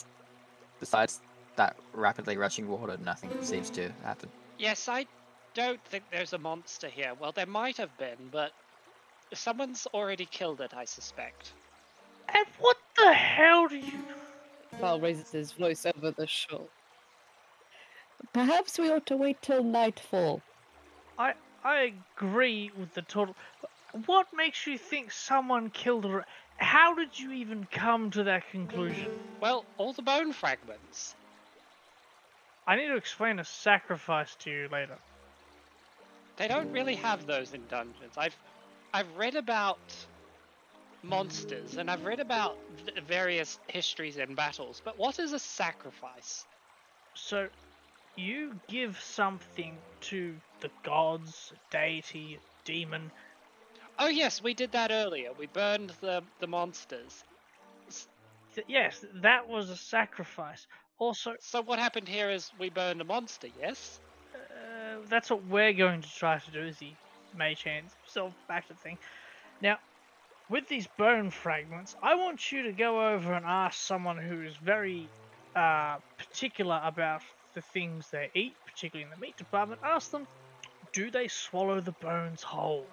besides 0.81 1.21
that 1.57 1.77
rapidly 1.93 2.37
rushing 2.37 2.69
water, 2.69 2.97
nothing 3.05 3.31
seems 3.43 3.71
to 3.71 3.91
happen. 4.03 4.29
Yes, 4.59 4.89
I 4.89 5.07
don't 5.55 5.83
think 5.85 6.05
there's 6.11 6.33
a 6.33 6.39
monster 6.39 6.89
here. 6.89 7.13
Well, 7.19 7.33
there 7.33 7.47
might 7.47 7.77
have 7.77 7.97
been, 7.99 8.29
but 8.31 8.53
someone's 9.33 9.87
already 9.93 10.27
killed 10.27 10.61
it, 10.61 10.73
I 10.75 10.85
suspect. 10.85 11.53
And 12.35 12.47
what 12.59 12.77
the 12.97 13.13
hell 13.13 13.69
do 13.69 13.77
you? 13.77 13.99
Val 14.81 15.01
raises 15.01 15.31
his 15.31 15.53
voice 15.53 15.85
over 15.87 16.11
the 16.11 16.27
shore. 16.27 16.69
Perhaps 18.33 18.79
we 18.79 18.91
ought 18.91 19.07
to 19.07 19.17
wait 19.17 19.41
till 19.43 19.65
nightfall. 19.65 20.41
I 21.19 21.35
I 21.65 21.95
agree 22.17 22.71
with 22.79 22.95
the 22.95 23.03
total. 23.03 23.35
What 24.07 24.29
makes 24.35 24.67
you 24.67 24.79
think 24.79 25.11
someone 25.11 25.71
killed 25.71 26.05
her? 26.05 26.25
How 26.57 26.95
did 26.95 27.19
you 27.19 27.33
even 27.33 27.67
come 27.71 28.11
to 28.13 28.23
that 28.25 28.49
conclusion? 28.51 29.09
Well, 29.41 29.65
all 29.79 29.93
the 29.93 30.03
bone 30.03 30.33
fragments. 30.33 31.15
I 32.67 32.77
need 32.77 32.89
to 32.89 32.97
explain 32.97 33.39
a 33.39 33.45
sacrifice 33.45 34.35
to 34.41 34.51
you 34.51 34.69
later. 34.71 34.99
They 36.41 36.49
don't 36.49 36.73
really 36.73 36.97
have 36.97 37.27
those 37.27 37.53
in 37.53 37.67
dungeons. 37.69 38.15
I've 38.17 38.37
I've 38.95 39.15
read 39.19 39.37
about 39.37 39.79
monsters 41.03 41.77
and 41.77 41.91
I've 41.91 42.07
read 42.07 42.19
about 42.19 42.57
various 43.07 43.59
histories 43.69 44.17
and 44.17 44.35
battles, 44.35 44.81
but 44.83 44.99
what 44.99 45.19
is 45.19 45.35
a 45.35 45.39
sacrifice? 45.39 46.47
So, 47.15 47.51
you 48.17 48.59
give 48.69 48.99
something 49.03 49.77
to 50.03 50.41
the 50.61 50.71
gods, 50.83 51.53
deity, 51.71 52.41
demon. 52.65 53.13
Oh 53.99 54.09
yes, 54.09 54.43
we 54.43 54.55
did 54.55 54.73
that 54.73 54.91
earlier. 54.91 55.35
We 55.35 55.47
burned 55.47 55.91
the 56.01 56.23
the 56.41 56.47
monsters. 56.47 57.23
Yes, 58.67 59.05
that 59.23 59.47
was 59.47 59.69
a 59.69 59.77
sacrifice. 59.77 60.67
Also, 60.99 61.35
So 61.41 61.61
what 61.63 61.79
happened 61.79 62.09
here 62.09 62.31
is 62.31 62.51
we 62.59 62.71
burned 62.71 63.03
a 63.03 63.05
monster, 63.05 63.49
yes? 63.49 64.01
That's 65.09 65.31
what 65.31 65.45
we're 65.47 65.73
going 65.73 66.03
to 66.03 66.15
try 66.15 66.39
to 66.39 66.51
do. 66.51 66.61
Is 66.61 66.79
the 66.79 66.93
mage 67.37 67.63
hands 67.63 67.93
himself 68.05 68.35
back 68.49 68.67
to 68.69 68.75
the 68.75 68.79
thing. 68.79 68.99
Now, 69.61 69.79
with 70.49 70.69
these 70.69 70.87
bone 70.99 71.31
fragments, 71.31 71.97
I 72.03 72.15
want 72.15 72.51
you 72.51 72.65
to 72.65 72.73
go 72.73 73.13
over 73.13 73.33
and 73.33 73.45
ask 73.47 73.79
someone 73.79 74.19
who 74.19 74.43
is 74.43 74.57
very 74.57 75.09
uh, 75.55 75.97
particular 76.19 76.81
about 76.85 77.23
the 77.55 77.61
things 77.61 78.09
they 78.11 78.31
eat, 78.35 78.55
particularly 78.67 79.05
in 79.05 79.11
the 79.11 79.25
meat 79.25 79.37
department. 79.37 79.81
Ask 79.85 80.11
them, 80.11 80.27
do 80.93 81.11
they 81.11 81.29
swallow 81.29 81.81
the 81.81 81.93
bones 81.93 82.43
whole? 82.43 82.87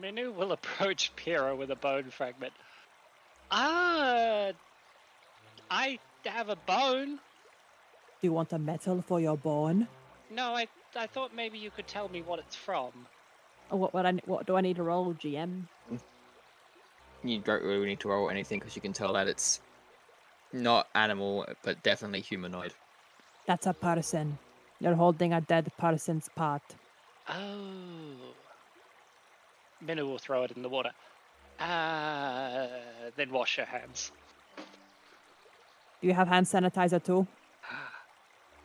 Minu 0.00 0.34
will 0.34 0.52
approach 0.58 1.12
Pyrrha 1.16 1.56
with 1.56 1.70
a 1.70 1.76
bone 1.76 2.04
fragment. 2.04 2.52
Ah, 3.50 4.52
I 5.70 5.98
have 6.24 6.48
a 6.48 6.56
bone. 6.56 7.16
Do 8.20 8.26
you 8.26 8.32
want 8.32 8.52
a 8.52 8.58
metal 8.58 9.02
for 9.02 9.18
your 9.18 9.36
bone? 9.36 9.88
No, 10.30 10.54
I 10.54 10.68
I 10.96 11.06
thought 11.06 11.34
maybe 11.34 11.58
you 11.58 11.70
could 11.70 11.86
tell 11.86 12.08
me 12.08 12.22
what 12.22 12.38
it's 12.38 12.56
from. 12.56 12.92
Or 13.70 13.78
what? 13.78 13.94
What, 13.94 14.06
I, 14.06 14.12
what 14.24 14.46
do 14.46 14.56
I 14.56 14.60
need 14.60 14.76
to 14.76 14.82
roll, 14.82 15.14
GM? 15.14 15.62
You 17.22 17.38
don't 17.38 17.62
really 17.62 17.86
need 17.86 18.00
to 18.00 18.08
roll 18.08 18.30
anything 18.30 18.58
because 18.58 18.74
you 18.74 18.82
can 18.82 18.92
tell 18.92 19.12
that 19.12 19.28
it's 19.28 19.60
not 20.52 20.88
animal, 20.94 21.46
but 21.62 21.82
definitely 21.82 22.20
humanoid. 22.20 22.72
That's 23.46 23.66
a 23.66 23.74
person. 23.74 24.38
You're 24.80 24.94
holding 24.94 25.32
a 25.32 25.40
dead 25.40 25.70
person's 25.78 26.28
part. 26.34 26.62
Oh. 27.28 28.34
Minu 29.84 30.06
will 30.06 30.18
throw 30.18 30.44
it 30.44 30.52
in 30.52 30.62
the 30.62 30.68
water. 30.68 30.90
Uh, 31.58 32.68
then 33.16 33.30
wash 33.30 33.58
your 33.58 33.66
hands. 33.66 34.12
Do 36.00 36.06
you 36.08 36.14
have 36.14 36.28
hand 36.28 36.46
sanitizer 36.46 37.02
too? 37.02 37.26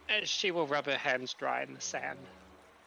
And 0.10 0.28
she 0.28 0.52
will 0.52 0.68
rub 0.68 0.86
her 0.86 0.98
hands 0.98 1.34
dry 1.34 1.64
in 1.64 1.74
the 1.74 1.82
sand. 1.82 2.20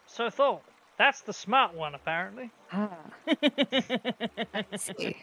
So 0.06 0.30
Thor, 0.30 0.60
that's 0.96 1.20
the 1.22 1.32
smart 1.32 1.74
one 1.74 1.94
apparently. 1.94 2.50
Ah. 2.72 2.90
See. 4.76 5.16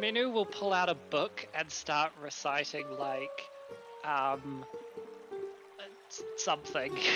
Minu 0.00 0.32
will 0.32 0.46
pull 0.46 0.72
out 0.72 0.88
a 0.88 0.94
book 0.94 1.46
and 1.54 1.70
start 1.70 2.12
reciting 2.22 2.86
like 2.98 3.42
um 4.04 4.64
something. 6.36 6.96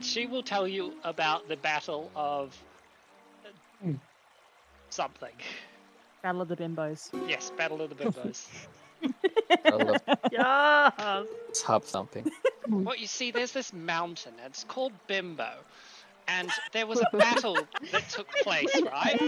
She 0.00 0.26
will 0.26 0.42
tell 0.42 0.66
you 0.66 0.94
about 1.04 1.48
the 1.48 1.56
battle 1.56 2.10
of 2.16 2.56
uh, 3.44 3.92
something. 4.90 5.34
Battle 6.22 6.42
of 6.42 6.48
the 6.48 6.56
Bimbos. 6.56 7.10
Yes, 7.28 7.52
Battle 7.56 7.80
of 7.80 7.90
the 7.90 7.94
Bimbos. 8.04 8.48
I 9.64 9.70
love 9.70 10.02
yes. 10.32 11.26
tub 11.54 11.84
thumping. 11.84 12.30
well, 12.68 12.96
you 12.96 13.06
see, 13.06 13.30
there's 13.30 13.52
this 13.52 13.72
mountain, 13.72 14.32
it's 14.44 14.64
called 14.64 14.92
Bimbo, 15.06 15.52
and 16.28 16.50
there 16.72 16.86
was 16.86 17.00
a 17.00 17.16
battle 17.16 17.58
that 17.92 18.08
took 18.08 18.28
place, 18.42 18.70
right? 18.92 19.20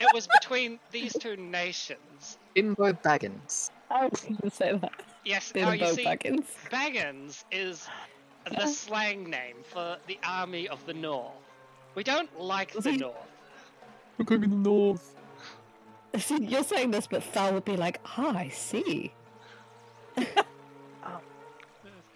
It 0.00 0.14
was 0.14 0.28
between 0.40 0.78
these 0.92 1.12
two 1.18 1.36
nations. 1.36 2.38
Bimbo 2.54 2.92
Baggins. 2.92 3.70
I 3.90 4.06
was 4.06 4.20
going 4.20 4.36
to 4.36 4.50
say 4.50 4.76
that. 4.76 4.92
Yes, 5.24 5.52
now 5.54 5.72
you 5.72 5.86
see, 5.92 6.04
Baggins. 6.04 6.44
Baggins 6.70 7.44
is 7.50 7.88
the 8.50 8.66
slang 8.66 9.28
name 9.28 9.56
for 9.64 9.96
the 10.06 10.18
army 10.24 10.68
of 10.68 10.84
the 10.86 10.94
North. 10.94 11.32
We 11.94 12.04
don't 12.04 12.40
like 12.40 12.72
the 12.72 12.92
North. 12.92 13.16
We're 14.18 14.24
going 14.24 14.44
in 14.44 14.50
the 14.50 14.56
north. 14.56 15.14
See, 16.18 16.42
you're 16.44 16.64
saying 16.64 16.90
this, 16.90 17.06
but 17.06 17.22
Thal 17.22 17.52
would 17.54 17.64
be 17.64 17.76
like, 17.76 18.00
ah, 18.04 18.36
I 18.36 18.48
see. 18.48 19.12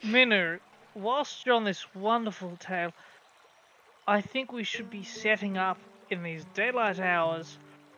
Minu, 0.04 0.58
whilst 0.94 1.46
you're 1.46 1.54
on 1.54 1.64
this 1.64 1.86
wonderful 1.94 2.56
tale, 2.58 2.92
I 4.06 4.20
think 4.20 4.52
we 4.52 4.64
should 4.64 4.90
be 4.90 5.04
setting 5.04 5.56
up 5.56 5.78
in 6.10 6.22
these 6.22 6.44
daylight 6.54 6.98
hours 6.98 7.56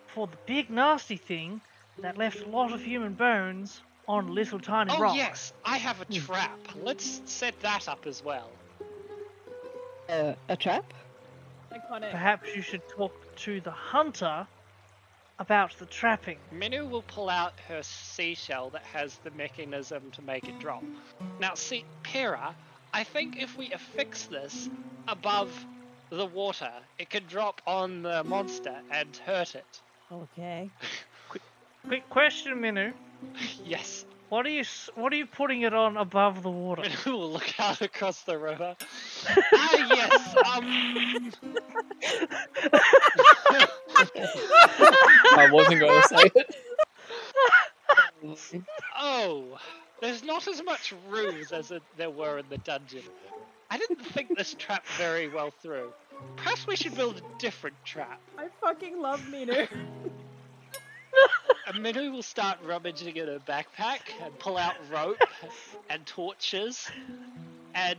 for 0.09 0.26
the 0.26 0.37
big 0.46 0.68
nasty 0.68 1.16
thing 1.16 1.61
that 1.98 2.18
left 2.18 2.42
a 2.44 2.48
lot 2.48 2.72
of 2.72 2.83
human 2.83 3.14
bones 3.14 3.80
on 4.07 4.35
little 4.35 4.61
tiny 4.61 4.92
Oh 4.94 5.00
rocks. 5.00 5.16
yes, 5.16 5.52
I 5.64 5.78
have 5.78 6.00
a 6.02 6.04
trap. 6.04 6.59
Let's 6.83 7.22
set 7.24 7.59
that 7.61 7.88
up 7.88 8.07
as 8.07 8.22
well. 8.22 8.50
Uh, 10.09 10.35
a 10.50 10.57
trap? 10.57 10.92
Perhaps 11.88 12.54
you 12.54 12.61
should 12.62 12.87
talk 12.88 13.12
to 13.37 13.61
the 13.61 13.70
hunter 13.70 14.46
about 15.38 15.77
the 15.79 15.87
trapping. 15.87 16.38
Minu 16.53 16.88
will 16.88 17.03
pull 17.03 17.29
out 17.29 17.55
her 17.68 17.83
seashell 17.83 18.70
that 18.70 18.83
has 18.83 19.18
the 19.25 19.31
mechanism 19.33 20.03
to 20.12 20.23
make 20.23 20.49
it 20.49 20.59
drop. 20.61 20.85
Now, 21.40 21.55
see, 21.55 21.85
Pyrrha, 22.03 22.55
I 22.92 23.05
think 23.05 23.42
if 23.42 23.57
we 23.59 23.73
affix 23.73 24.25
this 24.27 24.68
above 25.09 25.51
the 26.11 26.27
water, 26.27 26.70
it 26.99 27.11
could 27.11 27.29
drop 27.29 27.61
on 27.66 28.03
the 28.03 28.23
monster 28.25 28.77
and 28.90 29.16
hurt 29.16 29.55
it. 29.55 29.81
Okay. 30.12 30.70
Quick 31.88 32.09
question, 32.09 32.55
Minu. 32.59 32.92
yes, 33.64 34.07
What 34.35 34.47
are 34.47 34.51
you 34.51 34.64
what 34.97 35.12
are 35.12 35.16
you 35.16 35.27
putting 35.27 35.62
it 35.62 35.73
on 35.73 35.97
above 35.97 36.42
the 36.42 36.51
water? 36.51 36.83
Minu 36.83 37.12
will 37.12 37.31
look 37.31 37.61
out 37.61 37.81
across 37.83 38.23
the 38.23 38.37
river. 38.37 38.75
ah, 39.29 39.87
yes, 39.94 40.35
um. 40.53 40.64
I 45.38 45.49
wasn't 45.53 45.79
going 45.79 46.03
to 46.03 46.09
say 46.09 46.33
it. 46.35 46.57
Oh, 48.99 49.57
there's 50.01 50.25
not 50.25 50.49
as 50.49 50.64
much 50.64 50.92
ruse 51.09 51.53
as 51.53 51.73
there 51.97 52.11
were 52.11 52.38
in 52.38 52.47
the 52.51 52.59
dungeon. 52.59 53.05
I 53.70 53.79
didn't 53.79 54.05
think 54.05 54.37
this 54.37 54.55
trap 54.55 54.85
very 54.99 55.29
well 55.29 55.53
through. 55.62 55.92
Perhaps 56.35 56.66
we 56.66 56.75
should 56.75 56.97
build 56.97 57.18
a 57.18 57.23
different 57.38 57.77
trap. 57.85 58.20
I 58.37 58.49
fucking 58.61 59.01
love 59.01 59.20
Minu. 59.31 59.68
Minu 61.74 62.12
will 62.12 62.22
start 62.22 62.59
rummaging 62.64 63.16
in 63.16 63.27
her 63.27 63.40
backpack 63.40 64.00
and 64.22 64.38
pull 64.38 64.57
out 64.57 64.74
rope 64.90 65.18
and 65.90 66.05
torches 66.07 66.88
and 67.74 67.98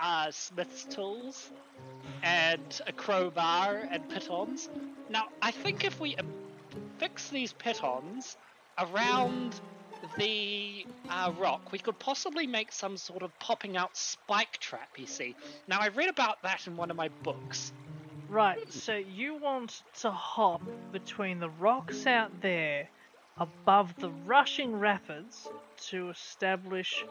uh, 0.00 0.30
smith's 0.30 0.84
tools 0.84 1.50
and 2.22 2.80
a 2.86 2.92
crowbar 2.92 3.88
and 3.90 4.08
pitons. 4.08 4.68
Now, 5.10 5.26
I 5.42 5.50
think 5.50 5.84
if 5.84 6.00
we 6.00 6.16
um, 6.16 6.26
fix 6.98 7.28
these 7.28 7.52
pitons 7.52 8.36
around 8.78 9.60
the 10.18 10.86
uh, 11.08 11.32
rock, 11.38 11.72
we 11.72 11.78
could 11.78 11.98
possibly 11.98 12.46
make 12.46 12.72
some 12.72 12.96
sort 12.96 13.22
of 13.22 13.36
popping 13.38 13.76
out 13.76 13.96
spike 13.96 14.58
trap, 14.58 14.88
you 14.96 15.06
see. 15.06 15.34
Now, 15.68 15.78
I 15.80 15.88
read 15.88 16.08
about 16.08 16.42
that 16.42 16.66
in 16.66 16.76
one 16.76 16.90
of 16.90 16.96
my 16.96 17.08
books. 17.22 17.72
Right, 18.28 18.72
so 18.72 18.94
you 18.96 19.36
want 19.36 19.82
to 20.00 20.10
hop 20.10 20.62
between 20.92 21.38
the 21.38 21.48
rocks 21.50 22.06
out 22.06 22.40
there 22.40 22.88
above 23.38 23.94
the 23.98 24.10
rushing 24.26 24.78
rapids 24.78 25.48
to 25.88 26.08
establish 26.10 27.04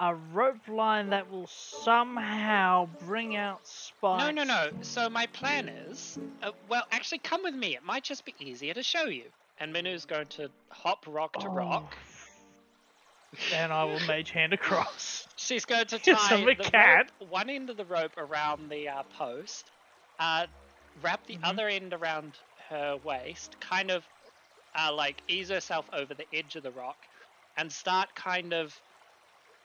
a 0.00 0.14
rope 0.14 0.66
line 0.68 1.10
that 1.10 1.30
will 1.30 1.46
somehow 1.46 2.88
bring 3.06 3.36
out 3.36 3.60
spikes. 3.66 4.24
No, 4.24 4.30
no, 4.30 4.44
no. 4.44 4.70
So 4.82 5.08
my 5.08 5.26
plan 5.26 5.68
is, 5.68 6.18
uh, 6.42 6.50
well, 6.68 6.82
actually, 6.90 7.18
come 7.18 7.42
with 7.42 7.54
me. 7.54 7.74
It 7.76 7.84
might 7.84 8.02
just 8.02 8.24
be 8.24 8.34
easier 8.40 8.74
to 8.74 8.82
show 8.82 9.04
you. 9.04 9.24
And 9.60 9.72
Minu's 9.72 10.04
going 10.04 10.26
to 10.28 10.50
hop 10.70 11.04
rock 11.06 11.38
to 11.40 11.46
Oh. 11.48 11.52
rock. 11.52 11.94
And 13.52 13.72
I 13.72 13.84
will 13.84 14.00
mage 14.06 14.30
hand 14.30 14.52
across. 14.52 15.26
She's 15.36 15.64
going 15.64 15.86
to 15.86 15.98
tie 15.98 16.44
the 16.44 16.54
cat. 16.54 17.10
rope, 17.20 17.30
one 17.30 17.50
end 17.50 17.68
of 17.70 17.76
the 17.76 17.84
rope 17.84 18.12
around 18.16 18.68
the 18.70 18.88
uh, 18.88 19.02
post, 19.16 19.70
uh, 20.18 20.46
wrap 21.02 21.26
the 21.26 21.36
Mhm. 21.36 21.44
other 21.44 21.68
end 21.68 21.92
around 21.92 22.38
her 22.68 22.96
waist, 22.96 23.58
kind 23.60 23.90
of 23.90 24.06
uh, 24.76 24.92
like 24.92 25.22
ease 25.28 25.48
herself 25.50 25.88
over 25.92 26.14
the 26.14 26.26
edge 26.34 26.56
of 26.56 26.62
the 26.62 26.70
rock, 26.72 26.96
and 27.56 27.72
start 27.72 28.14
kind 28.14 28.52
of. 28.52 28.74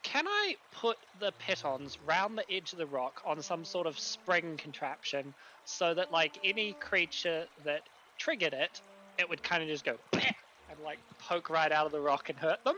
Can 0.02 0.26
I 0.26 0.56
put 0.72 0.96
the 1.18 1.32
pitons 1.32 1.98
round 2.06 2.38
the 2.38 2.50
edge 2.50 2.72
of 2.72 2.78
the 2.78 2.86
rock 2.86 3.20
on 3.24 3.42
some 3.42 3.64
sort 3.64 3.86
of 3.86 3.98
spring 3.98 4.56
contraption 4.56 5.34
so 5.64 5.92
that, 5.92 6.10
like, 6.10 6.38
any 6.42 6.72
creature 6.72 7.46
that 7.64 7.82
triggered 8.18 8.54
it, 8.54 8.80
it 9.18 9.28
would 9.28 9.42
kind 9.42 9.62
of 9.62 9.68
just 9.68 9.84
go 9.84 9.98
and, 10.14 10.80
like, 10.84 10.98
poke 11.18 11.50
right 11.50 11.70
out 11.70 11.86
of 11.86 11.92
the 11.92 12.00
rock 12.00 12.30
and 12.30 12.38
hurt 12.38 12.64
them? 12.64 12.76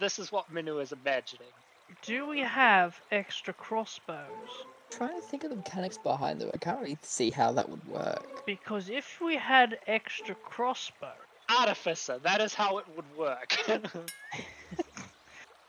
This 0.00 0.18
is 0.18 0.32
what 0.32 0.52
Minu 0.52 0.82
is 0.82 0.92
imagining. 0.92 1.52
Do 2.02 2.26
we 2.26 2.40
have 2.40 3.00
extra 3.12 3.54
crossbows? 3.54 4.66
Trying 4.96 5.14
to 5.20 5.26
think 5.26 5.44
of 5.44 5.50
the 5.50 5.56
mechanics 5.56 5.98
behind 5.98 6.40
them. 6.40 6.50
I 6.54 6.58
can't 6.58 6.80
really 6.80 6.98
see 7.02 7.30
how 7.30 7.52
that 7.52 7.68
would 7.68 7.86
work. 7.88 8.44
Because 8.46 8.88
if 8.88 9.20
we 9.20 9.36
had 9.36 9.78
extra 9.86 10.34
crossbow. 10.34 11.12
Artificer, 11.60 12.18
that 12.22 12.40
is 12.40 12.54
how 12.54 12.78
it 12.78 12.86
would 12.96 13.04
work. 13.18 13.54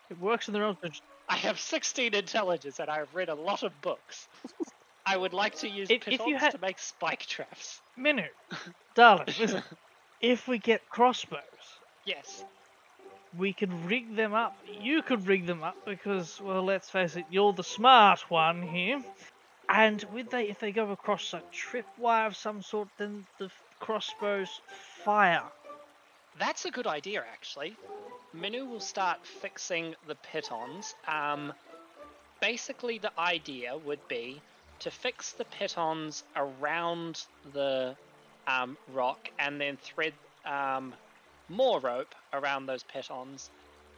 it 0.09 0.19
works 0.21 0.47
in 0.47 0.53
the 0.53 0.59
realms 0.61 0.77
of 0.83 0.91
I 1.27 1.35
have 1.37 1.59
16 1.59 2.13
intelligence 2.13 2.79
and 2.79 2.89
I've 2.89 3.13
read 3.13 3.29
a 3.29 3.35
lot 3.35 3.63
of 3.63 3.71
books. 3.81 4.27
I 5.05 5.17
would 5.17 5.33
like 5.33 5.55
to 5.55 5.67
use 5.67 5.89
If- 5.89 6.07
if 6.07 6.19
pitons 6.19 6.29
you 6.29 6.37
had- 6.37 6.51
to 6.53 6.59
make 6.59 6.79
spike 6.79 7.25
traps. 7.25 7.81
Minu, 7.99 8.25
darling, 8.95 9.25
listen. 9.39 9.63
If 10.21 10.47
we 10.47 10.57
get 10.59 10.87
crossbows, 10.89 11.41
Yes. 12.05 12.45
We 13.37 13.53
could 13.53 13.73
rig 13.85 14.15
them 14.15 14.33
up. 14.33 14.57
You 14.81 15.01
could 15.01 15.27
rig 15.27 15.45
them 15.45 15.63
up 15.63 15.77
because, 15.85 16.39
well, 16.41 16.63
let's 16.63 16.89
face 16.89 17.15
it, 17.15 17.25
you're 17.29 17.53
the 17.53 17.63
smart 17.63 18.29
one 18.29 18.61
here. 18.61 19.01
And 19.67 20.03
with 20.13 20.29
they, 20.29 20.49
if 20.49 20.59
they 20.59 20.71
go 20.71 20.91
across 20.91 21.33
a 21.33 21.41
tripwire 21.51 22.27
of 22.27 22.35
some 22.35 22.61
sort, 22.61 22.87
then 22.97 23.25
the 23.39 23.49
crossbows 23.79 24.61
fire. 25.03 25.43
That's 26.37 26.65
a 26.65 26.71
good 26.71 26.87
idea, 26.87 27.23
actually. 27.31 27.75
Minu 28.35 28.69
will 28.69 28.79
start 28.79 29.25
fixing 29.25 29.95
the 30.07 30.15
pitons. 30.15 30.93
Um, 31.07 31.53
basically, 32.41 32.99
the 32.99 33.11
idea 33.19 33.77
would 33.77 34.05
be 34.07 34.41
to 34.79 34.91
fix 34.91 35.31
the 35.31 35.45
pitons 35.45 36.23
around 36.35 37.23
the 37.53 37.95
um, 38.47 38.77
rock 38.93 39.29
and 39.39 39.59
then 39.59 39.77
thread 39.77 40.13
um, 40.45 40.93
more 41.49 41.79
rope 41.79 42.13
around 42.33 42.65
those 42.65 42.83
pitons 42.83 43.49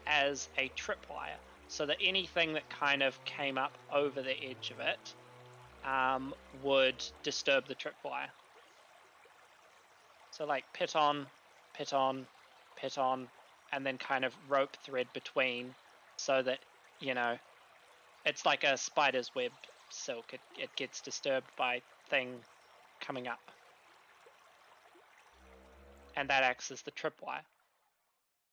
as 0.08 0.48
a 0.58 0.70
tripwire, 0.78 1.38
so 1.68 1.86
that 1.86 1.98
anything 2.02 2.54
that 2.54 2.70
kind 2.70 3.04
of 3.04 3.18
came 3.26 3.58
up 3.58 3.78
over 3.94 4.22
the 4.22 4.44
edge 4.44 4.72
of 4.72 4.80
it 4.80 5.14
um, 5.86 6.34
would 6.64 7.04
disturb 7.24 7.68
the 7.68 7.76
tripwire. 7.76 8.30
So, 10.32 10.46
like 10.46 10.64
piton, 10.74 11.26
piton, 11.78 12.26
piton, 12.82 13.28
and 13.74 13.86
then 13.86 13.98
kind 13.98 14.24
of 14.24 14.34
rope 14.50 14.76
thread 14.86 15.08
between 15.14 15.74
so 16.18 16.42
that, 16.42 16.60
you 17.00 17.14
know, 17.14 17.38
it's 18.26 18.46
like 18.46 18.64
a 18.64 18.78
spider's 18.78 19.32
web 19.36 19.52
silk. 19.90 20.26
It, 20.34 20.40
it 20.58 20.70
gets 20.76 21.02
disturbed 21.02 21.48
by 21.58 21.82
thing 22.10 22.36
coming 23.02 23.28
up. 23.28 23.40
And 26.18 26.30
that 26.30 26.44
acts 26.44 26.72
as 26.72 26.82
the 26.82 26.92
tripwire. 26.92 27.44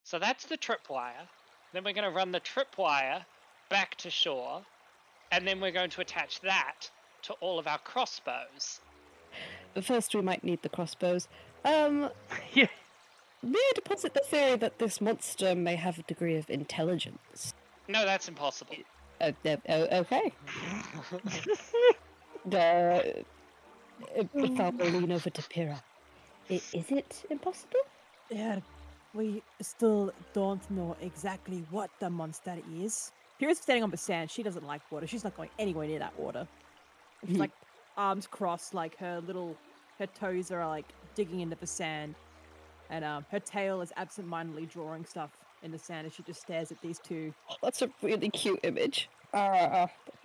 So 0.05 0.19
that's 0.19 0.45
the 0.45 0.59
tripwire. 0.59 1.27
Then 1.73 1.83
we're 1.83 1.95
going 1.95 2.09
to 2.09 2.15
run 2.15 2.31
the 2.31 2.41
tripwire 2.41 3.25
back 3.71 3.97
to 3.97 4.11
shore. 4.11 4.63
And 5.33 5.49
then 5.49 5.61
we're 5.61 5.73
going 5.73 5.91
to 5.91 6.03
attach 6.03 6.41
that 6.43 6.91
to 7.23 7.33
all 7.41 7.59
of 7.59 7.67
our 7.67 7.79
crossbows. 7.79 8.81
But 9.73 9.85
first, 9.85 10.15
we 10.15 10.21
might 10.21 10.45
need 10.45 10.63
the 10.63 10.69
crossbows. 10.69 11.27
Um, 11.65 12.11
yeah. 12.53 12.69
may 13.43 13.59
I 13.59 13.73
deposit 13.75 14.13
the 14.13 14.21
theory 14.21 14.57
that 14.57 14.79
this 14.79 15.01
monster 15.01 15.55
may 15.55 15.77
have 15.77 15.99
a 15.99 16.03
degree 16.03 16.37
of 16.37 16.49
intelligence? 16.51 17.55
No, 17.89 18.05
that's 18.05 18.29
impossible. 18.29 18.77
Uh, 19.21 19.33
uh, 19.47 19.57
oh, 19.69 20.01
okay. 20.01 20.33
uh, 22.53 23.01
if 24.15 24.61
I 24.61 24.69
will 24.71 24.91
lean 24.91 25.13
over 25.13 25.31
to 25.31 25.43
Pyrrha. 25.43 25.83
I- 26.51 26.55
Is 26.73 26.91
it 26.91 27.25
impossible? 27.31 27.81
Yeah, 28.31 28.61
we 29.15 29.43
still 29.61 30.13
don't 30.33 30.69
know 30.71 30.97
exactly 31.01 31.65
what 31.71 31.91
the 32.01 32.11
monster 32.11 32.57
is. 32.75 33.13
Pyrrha's 33.39 33.59
standing 33.59 33.83
on 33.83 33.91
the 33.91 33.97
sand. 33.97 34.31
She 34.31 34.43
doesn't 34.43 34.65
like 34.67 34.81
water. 34.91 35.07
She's 35.07 35.25
not 35.25 35.37
going 35.37 35.51
anywhere 35.59 35.87
near 35.87 35.99
that 35.99 36.19
water. 36.19 36.47
She's 37.27 37.37
Mhm. 37.37 37.41
like 37.41 37.51
arms 37.97 38.27
crossed, 38.27 38.75
like 38.75 38.97
her 38.99 39.21
little, 39.21 39.57
her 39.99 40.07
toes 40.07 40.51
are 40.51 40.67
like 40.67 40.87
digging 41.15 41.41
into 41.41 41.57
the 41.57 41.67
sand, 41.67 42.15
and 42.91 43.05
um, 43.05 43.25
her 43.31 43.41
tail 43.41 43.81
is 43.81 43.93
absentmindedly 43.97 44.67
drawing 44.67 45.05
stuff 45.05 45.31
in 45.63 45.71
the 45.73 45.79
sand 45.79 46.07
as 46.07 46.13
she 46.15 46.23
just 46.23 46.41
stares 46.43 46.71
at 46.73 46.81
these 46.83 46.99
two. 46.99 47.33
Oh, 47.51 47.57
that's 47.63 47.83
a 47.83 47.91
really 48.03 48.31
cute 48.31 48.61
image. 48.63 49.09
Uh, 49.33 49.87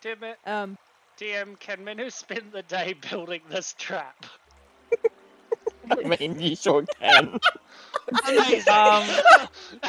Damn 0.00 0.24
it. 0.24 0.38
um, 0.46 0.78
DM, 1.18 1.58
can 1.60 1.78
Minu 1.84 2.10
spend 2.12 2.52
the 2.52 2.62
day 2.62 2.94
building 3.10 3.40
this 3.48 3.74
trap? 3.78 4.26
I 5.90 5.96
mean, 6.18 6.40
you 6.40 6.56
sure 6.56 6.84
can. 7.00 7.38
Amazing. 8.28 8.62
Um, 8.72 9.08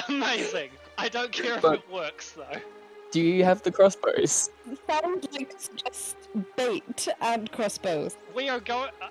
Amazing. 0.09 0.69
I 0.97 1.09
don't 1.09 1.31
care 1.31 1.55
if 1.55 1.61
But- 1.61 1.79
it 1.79 1.91
works 1.91 2.31
though. 2.31 2.59
Do 3.11 3.21
you 3.21 3.43
have 3.43 3.61
the 3.61 3.71
crossbows? 3.71 4.49
sound 4.89 5.27
like 5.33 5.53
just 5.75 6.15
bait 6.55 7.07
and 7.21 7.51
crossbows. 7.51 8.17
We 8.33 8.49
are 8.49 8.59
going. 8.59 8.89
Uh, 9.01 9.09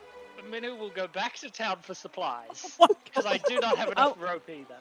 Minu 0.51 0.77
will 0.77 0.91
go 0.91 1.07
back 1.07 1.37
to 1.37 1.51
town 1.51 1.77
for 1.83 1.95
supplies 1.95 2.75
What? 2.79 2.97
because 3.05 3.27
I 3.27 3.39
do 3.39 3.61
not 3.61 3.79
have 3.79 3.91
enough 3.93 4.17
Oh. 4.21 4.23
rope 4.25 4.49
either. 4.51 4.77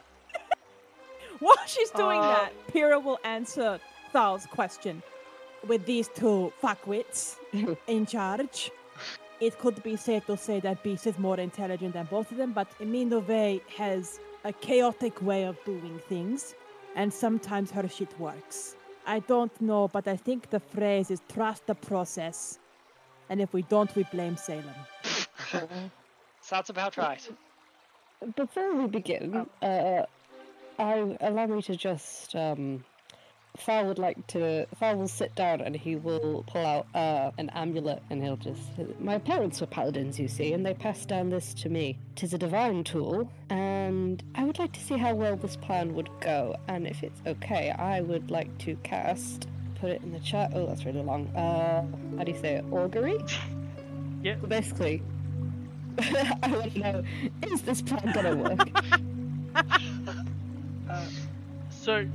While 1.40 1.56
she's 1.68 1.92
doing 1.92 2.18
Uh, 2.20 2.34
that, 2.34 2.68
Pyrrha 2.68 3.00
will 3.00 3.20
answer 3.24 3.80
Thal's 4.12 4.48
question. 4.48 5.04
With 5.68 5.86
these 5.86 6.08
two 6.08 6.52
fuckwits 6.62 7.36
in 7.88 8.06
charge, 8.06 8.72
it 9.40 9.58
could 9.60 9.82
be 9.84 9.96
safe 9.96 10.26
to 10.26 10.38
say 10.38 10.60
that 10.60 10.84
Beast 10.84 11.08
is 11.08 11.18
more 11.20 11.40
intelligent 11.40 11.94
than 11.94 12.06
both 12.06 12.32
of 12.32 12.38
them, 12.38 12.52
but 12.52 12.68
Minove 12.80 13.62
has 13.78 14.20
a 14.44 14.54
chaotic 14.54 15.22
way 15.22 15.44
of 15.44 15.58
doing 15.66 16.00
things, 16.10 16.56
and 16.96 17.14
sometimes 17.14 17.72
her 17.72 17.88
shit 17.88 18.20
works. 18.20 18.76
I 19.06 19.20
don't 19.20 19.60
know, 19.62 19.88
but 19.88 20.08
I 20.08 20.16
think 20.16 20.50
the 20.50 20.60
phrase 20.60 21.12
is 21.12 21.22
trust 21.32 21.66
the 21.68 21.76
process, 21.76 22.60
and 23.30 23.42
if 23.42 23.54
we 23.54 23.64
don't, 23.64 23.94
we 23.96 24.04
blame 24.12 24.38
Salem. 24.38 24.76
Sounds 26.42 26.70
about 26.70 26.98
right. 26.98 27.28
Before 28.36 28.76
we 28.76 28.88
begin, 28.88 29.48
uh, 29.62 30.06
I 30.78 31.18
allow 31.22 31.46
me 31.48 31.62
to 31.64 31.76
just 31.76 32.36
um, 32.36 32.84
Fal 33.58 33.86
would 33.86 34.00
like 34.00 34.26
to. 34.28 34.66
Fal 34.80 34.96
will 34.96 35.08
sit 35.08 35.36
down 35.36 35.62
and 35.62 35.76
he 35.76 35.96
will 35.96 36.44
pull 36.48 36.66
out 36.66 36.88
uh, 36.96 37.32
an 37.38 37.50
amulet 37.50 38.02
and 38.10 38.24
he'll 38.24 38.38
just. 38.38 38.62
My 39.00 39.18
parents 39.18 39.60
were 39.62 39.68
paladins, 39.68 40.20
you 40.20 40.28
see, 40.28 40.54
and 40.54 40.66
they 40.66 40.74
passed 40.74 41.08
down 41.08 41.30
this 41.30 41.54
to 41.56 41.70
me. 41.70 41.98
Tis 42.16 42.34
a 42.34 42.38
divine 42.38 42.84
tool, 42.84 43.30
and 43.50 44.24
I 44.36 44.46
would 44.46 44.58
like 44.58 44.72
to 44.74 44.80
see 44.80 44.98
how 44.98 45.14
well 45.14 45.36
this 45.36 45.56
plan 45.58 45.94
would 45.96 46.10
go. 46.22 46.56
And 46.68 46.88
if 46.88 47.04
it's 47.04 47.22
okay, 47.28 47.72
I 47.72 48.02
would 48.02 48.32
like 48.32 48.58
to 48.60 48.76
cast. 48.84 49.48
Put 49.76 49.90
it 49.90 50.02
in 50.04 50.12
the 50.12 50.20
chat. 50.20 50.52
Oh, 50.54 50.68
that's 50.68 50.86
really 50.86 51.02
long. 51.02 51.28
Uh, 51.36 51.84
how 52.18 52.24
do 52.24 52.32
you 52.32 52.38
say 52.38 52.56
it? 52.56 52.66
Augury. 52.72 53.18
Yeah. 54.24 54.36
Basically, 54.36 55.02
I 56.00 56.48
want 56.52 56.74
to 56.74 56.80
know: 56.80 57.04
is 57.44 57.62
this 57.64 57.82
plan 57.82 58.12
gonna 58.14 58.36
work? 58.36 58.70
Uh, 60.90 61.06
so 61.70 62.06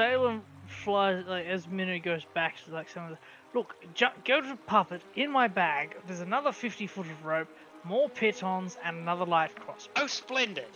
Salem 0.00 0.42
flies 0.66 1.24
like 1.26 1.44
as 1.46 1.66
Minu 1.66 2.02
goes 2.02 2.24
back 2.32 2.56
to 2.64 2.70
like 2.72 2.88
some 2.88 3.04
of 3.04 3.10
the 3.10 3.18
look. 3.52 3.74
Ju- 3.94 4.06
go 4.24 4.40
to 4.40 4.48
the 4.48 4.56
puppet 4.56 5.02
in 5.14 5.30
my 5.30 5.46
bag. 5.46 5.94
There's 6.06 6.20
another 6.20 6.52
fifty 6.52 6.86
foot 6.86 7.04
of 7.06 7.22
rope, 7.26 7.48
more 7.84 8.08
pitons, 8.08 8.78
and 8.82 8.96
another 8.96 9.26
light 9.26 9.54
crossbow. 9.56 9.92
Oh, 9.96 10.06
splendid! 10.06 10.70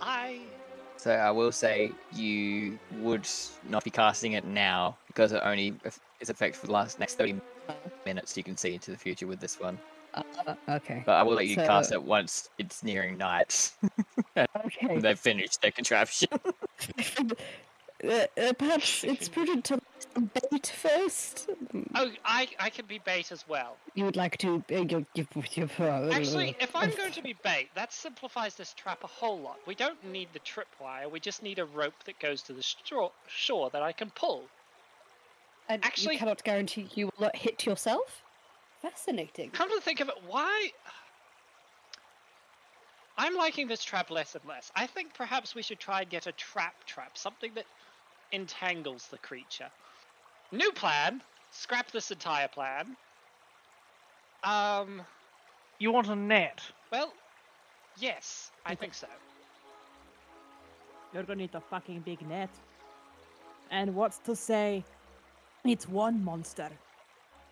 I. 0.00 0.42
So 0.96 1.10
I 1.10 1.32
will 1.32 1.50
say 1.50 1.90
you 2.12 2.78
would 3.00 3.28
not 3.68 3.82
be 3.82 3.90
casting 3.90 4.32
it 4.32 4.44
now 4.44 4.96
because 5.08 5.32
it 5.32 5.40
only 5.44 5.74
eff- 5.84 5.98
is 6.20 6.30
effective 6.30 6.60
for 6.60 6.66
the 6.68 6.72
last 6.72 7.00
next 7.00 7.14
30 7.18 7.40
minutes 8.06 8.36
you 8.36 8.44
can 8.44 8.56
see 8.56 8.74
into 8.74 8.92
the 8.92 8.96
future 8.96 9.26
with 9.26 9.40
this 9.40 9.58
one. 9.58 9.76
Uh, 10.14 10.22
okay. 10.68 11.02
But 11.04 11.12
I 11.16 11.22
will 11.24 11.34
let 11.34 11.46
you 11.48 11.56
So- 11.56 11.66
cast 11.66 11.90
it 11.92 12.02
once 12.02 12.48
it's 12.58 12.84
nearing 12.84 13.18
night. 13.18 13.72
Okay. 14.36 14.98
they've 15.00 15.18
finished 15.18 15.60
their 15.62 15.72
contraption. 15.72 16.28
Uh, 18.02 18.26
uh, 18.40 18.52
perhaps 18.52 19.02
it's 19.02 19.28
prudent 19.28 19.64
to 19.64 19.80
bait 20.18 20.66
first. 20.66 21.50
Oh, 21.96 22.10
I, 22.24 22.48
I 22.60 22.70
can 22.70 22.86
be 22.86 22.98
bait 22.98 23.32
as 23.32 23.44
well. 23.48 23.76
You 23.94 24.04
would 24.04 24.14
like 24.14 24.36
to 24.38 24.62
uh, 24.70 24.74
you, 24.76 25.06
you, 25.14 25.26
you, 25.54 25.68
Actually, 26.12 26.56
if 26.60 26.74
I'm 26.76 26.90
going 26.92 27.12
to 27.12 27.22
be 27.22 27.34
bait, 27.42 27.70
that 27.74 27.92
simplifies 27.92 28.54
this 28.54 28.72
trap 28.72 29.02
a 29.02 29.08
whole 29.08 29.40
lot. 29.40 29.58
We 29.66 29.74
don't 29.74 30.02
need 30.04 30.28
the 30.32 30.40
tripwire, 30.40 31.10
we 31.10 31.18
just 31.18 31.42
need 31.42 31.58
a 31.58 31.64
rope 31.64 32.04
that 32.04 32.20
goes 32.20 32.42
to 32.42 32.52
the 32.52 32.62
shore, 32.62 33.10
shore 33.26 33.70
that 33.70 33.82
I 33.82 33.92
can 33.92 34.10
pull. 34.10 34.44
and 35.68 35.84
actually- 35.84 36.14
you 36.14 36.20
cannot 36.20 36.44
guarantee 36.44 36.88
you 36.94 37.06
will 37.06 37.26
not 37.26 37.36
hit 37.36 37.66
yourself. 37.66 38.22
Fascinating. 38.80 39.50
Come 39.50 39.70
to 39.70 39.80
think 39.80 39.98
of 40.00 40.08
it, 40.08 40.14
why. 40.26 40.70
I'm 43.18 43.34
liking 43.34 43.66
this 43.66 43.82
trap 43.82 44.10
less 44.12 44.36
and 44.36 44.44
less. 44.44 44.70
I 44.76 44.86
think 44.86 45.12
perhaps 45.12 45.52
we 45.56 45.62
should 45.62 45.80
try 45.80 46.02
and 46.02 46.08
get 46.08 46.28
a 46.28 46.32
trap 46.32 46.84
trap, 46.86 47.18
something 47.18 47.50
that 47.56 47.66
entangles 48.32 49.08
the 49.08 49.18
creature. 49.18 49.70
New 50.52 50.70
plan. 50.72 51.22
Scrap 51.50 51.90
this 51.90 52.10
entire 52.10 52.48
plan. 52.48 52.96
Um, 54.44 55.02
You 55.78 55.92
want 55.92 56.08
a 56.08 56.16
net? 56.16 56.60
well, 56.90 57.12
yes, 57.98 58.50
I 58.66 58.74
think 58.74 58.94
so. 58.94 59.06
You're 61.12 61.22
gonna 61.24 61.38
need 61.40 61.54
a 61.54 61.60
fucking 61.60 62.00
big 62.00 62.20
net. 62.28 62.50
And 63.70 63.94
what's 63.94 64.18
to 64.20 64.34
say 64.36 64.84
it's 65.64 65.88
one 65.88 66.22
monster? 66.24 66.70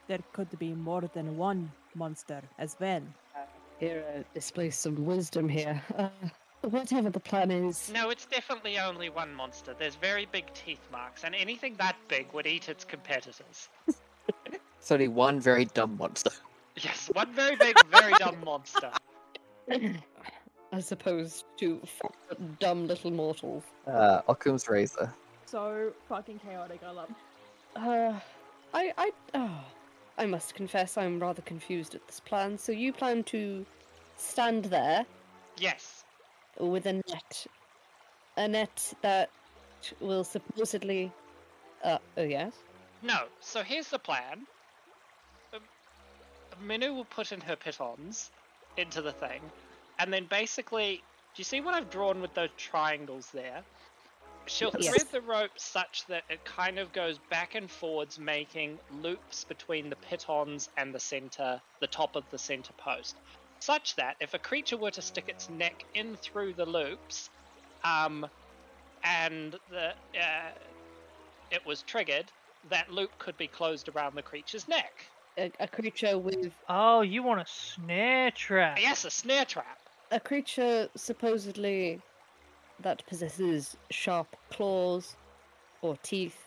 There 0.08 0.20
could 0.32 0.58
be 0.58 0.72
more 0.74 1.02
than 1.14 1.36
one 1.36 1.70
monster 1.94 2.42
as 2.58 2.76
well. 2.80 3.02
Here, 3.78 4.04
uh, 4.14 4.22
display 4.34 4.70
some 4.70 5.04
wisdom 5.04 5.48
here. 5.48 5.82
Whatever 6.66 7.10
the 7.10 7.20
plan 7.20 7.50
is. 7.50 7.90
No, 7.94 8.10
it's 8.10 8.26
definitely 8.26 8.78
only 8.78 9.08
one 9.08 9.32
monster. 9.32 9.74
There's 9.78 9.94
very 9.94 10.26
big 10.26 10.52
teeth 10.52 10.84
marks, 10.90 11.22
and 11.22 11.34
anything 11.34 11.76
that 11.76 11.96
big 12.08 12.32
would 12.32 12.46
eat 12.46 12.68
its 12.68 12.84
competitors. 12.84 13.68
it's 13.86 14.90
only 14.90 15.08
one 15.08 15.40
very 15.40 15.66
dumb 15.66 15.96
monster. 15.96 16.30
Yes, 16.78 17.08
one 17.14 17.32
very 17.32 17.56
big, 17.56 17.74
very 17.90 18.12
dumb 18.18 18.36
monster. 18.44 18.90
As 20.72 20.92
opposed 20.92 21.46
to 21.56 21.80
dumb 22.60 22.86
little 22.86 23.10
mortals. 23.10 23.62
Uh, 23.86 24.20
Occam's 24.28 24.68
razor. 24.68 25.10
So 25.46 25.94
fucking 26.06 26.38
chaotic, 26.40 26.80
I 26.86 26.90
love. 26.90 27.08
Uh, 27.74 28.20
I, 28.74 28.92
I, 28.98 29.10
oh, 29.32 29.64
I 30.18 30.26
must 30.26 30.54
confess 30.54 30.98
I'm 30.98 31.18
rather 31.18 31.40
confused 31.40 31.94
at 31.94 32.06
this 32.06 32.20
plan. 32.20 32.58
So 32.58 32.72
you 32.72 32.92
plan 32.92 33.24
to 33.24 33.64
stand 34.18 34.66
there 34.66 35.06
Yes. 35.58 36.04
With 36.58 36.86
a 36.86 36.94
net, 36.94 37.46
a 38.36 38.48
net 38.48 38.94
that 39.02 39.30
will 40.00 40.24
supposedly, 40.24 41.10
uh, 41.84 41.98
oh 42.16 42.22
yes, 42.22 42.52
No, 43.02 43.24
so 43.40 43.62
here's 43.62 43.88
the 43.88 43.98
plan. 43.98 44.46
Um, 45.54 45.60
Minu 46.66 46.94
will 46.94 47.04
put 47.04 47.32
in 47.32 47.40
her 47.40 47.56
pitons 47.56 48.30
into 48.76 49.02
the 49.02 49.12
thing, 49.12 49.40
and 49.98 50.12
then 50.12 50.26
basically, 50.26 50.96
do 51.34 51.40
you 51.40 51.44
see 51.44 51.60
what 51.60 51.74
I've 51.74 51.90
drawn 51.90 52.20
with 52.20 52.34
those 52.34 52.50
triangles 52.56 53.30
there? 53.32 53.62
She'll 54.46 54.72
Yes. 54.78 54.94
thread 54.94 55.06
the 55.12 55.20
rope 55.20 55.50
such 55.56 56.06
that 56.06 56.22
it 56.30 56.44
kind 56.44 56.78
of 56.78 56.92
goes 56.92 57.18
back 57.30 57.54
and 57.56 57.70
forwards, 57.70 58.18
making 58.18 58.78
loops 59.02 59.44
between 59.44 59.90
the 59.90 59.96
pitons 59.96 60.68
and 60.76 60.94
the 60.94 61.00
center, 61.00 61.60
the 61.80 61.86
top 61.88 62.14
of 62.16 62.24
the 62.30 62.38
center 62.38 62.72
post, 62.74 63.16
such 63.66 63.96
that 63.96 64.16
if 64.20 64.32
a 64.32 64.38
creature 64.38 64.76
were 64.76 64.92
to 64.92 65.02
stick 65.02 65.24
its 65.28 65.50
neck 65.50 65.84
in 65.94 66.16
through 66.16 66.54
the 66.54 66.64
loops, 66.64 67.28
um, 67.84 68.24
and 69.02 69.56
the 69.70 69.88
uh, 70.20 70.50
it 71.50 71.66
was 71.66 71.82
triggered, 71.82 72.26
that 72.70 72.92
loop 72.92 73.10
could 73.18 73.36
be 73.36 73.48
closed 73.48 73.88
around 73.88 74.14
the 74.14 74.22
creature's 74.22 74.68
neck. 74.68 74.92
a, 75.36 75.50
a 75.60 75.66
creature 75.66 76.16
with 76.16 76.52
Oh, 76.68 77.00
you 77.00 77.22
want 77.24 77.40
a 77.40 77.44
snare 77.46 78.30
trap? 78.30 78.78
Yes, 78.80 79.04
a 79.04 79.10
snare 79.10 79.44
trap. 79.44 79.78
a 80.12 80.20
creature 80.20 80.88
supposedly 80.96 82.00
that 82.82 83.04
possesses 83.06 83.76
sharp 83.90 84.28
claws 84.52 85.16
or 85.82 85.96
teeth. 86.04 86.38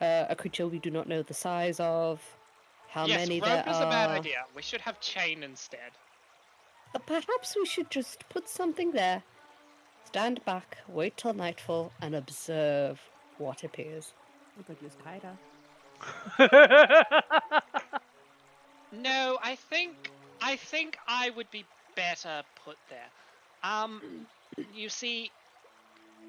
Uh, 0.00 0.24
a 0.28 0.36
creature 0.36 0.66
we 0.66 0.78
do 0.78 0.90
not 0.90 1.06
know 1.06 1.22
the 1.22 1.34
size 1.34 1.78
of. 1.80 2.20
How 2.90 3.06
yes, 3.06 3.28
many 3.28 3.40
rope 3.40 3.48
there 3.50 3.64
is 3.68 3.76
are. 3.76 3.86
a 3.86 3.90
bad 3.90 4.10
idea. 4.10 4.44
We 4.54 4.62
should 4.62 4.80
have 4.80 5.00
chain 5.00 5.42
instead. 5.42 5.90
Perhaps 7.06 7.56
we 7.56 7.66
should 7.66 7.90
just 7.90 8.28
put 8.28 8.48
something 8.48 8.92
there. 8.92 9.22
Stand 10.04 10.44
back, 10.44 10.78
wait 10.88 11.16
till 11.16 11.34
nightfall, 11.34 11.92
and 12.00 12.14
observe 12.14 13.00
what 13.38 13.64
appears. 13.64 14.12
We 14.56 14.64
could 14.64 14.76
use 14.82 14.96
Kyra. 15.04 15.36
No, 18.92 19.38
I 19.42 19.56
think 19.56 20.10
I 20.40 20.56
think 20.56 20.98
I 21.08 21.30
would 21.30 21.50
be 21.50 21.64
better 21.96 22.42
put 22.64 22.76
there. 22.88 23.10
Um, 23.62 24.26
you 24.74 24.88
see, 24.88 25.30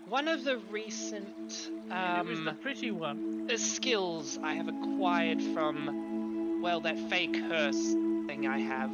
one 0.08 0.28
of 0.28 0.44
the 0.44 0.58
recent 0.72 1.70
it 1.90 2.28
was 2.28 2.44
the 2.44 2.52
um, 2.52 2.58
pretty 2.62 2.92
one. 2.92 3.48
uh, 3.52 3.58
skills 3.58 4.40
I 4.42 4.54
have 4.54 4.68
acquired 4.68 5.42
from, 5.54 6.62
well, 6.62 6.80
that 6.82 6.98
fake 7.10 7.34
curse 7.50 7.94
thing 8.26 8.48
I 8.48 8.60
have, 8.60 8.92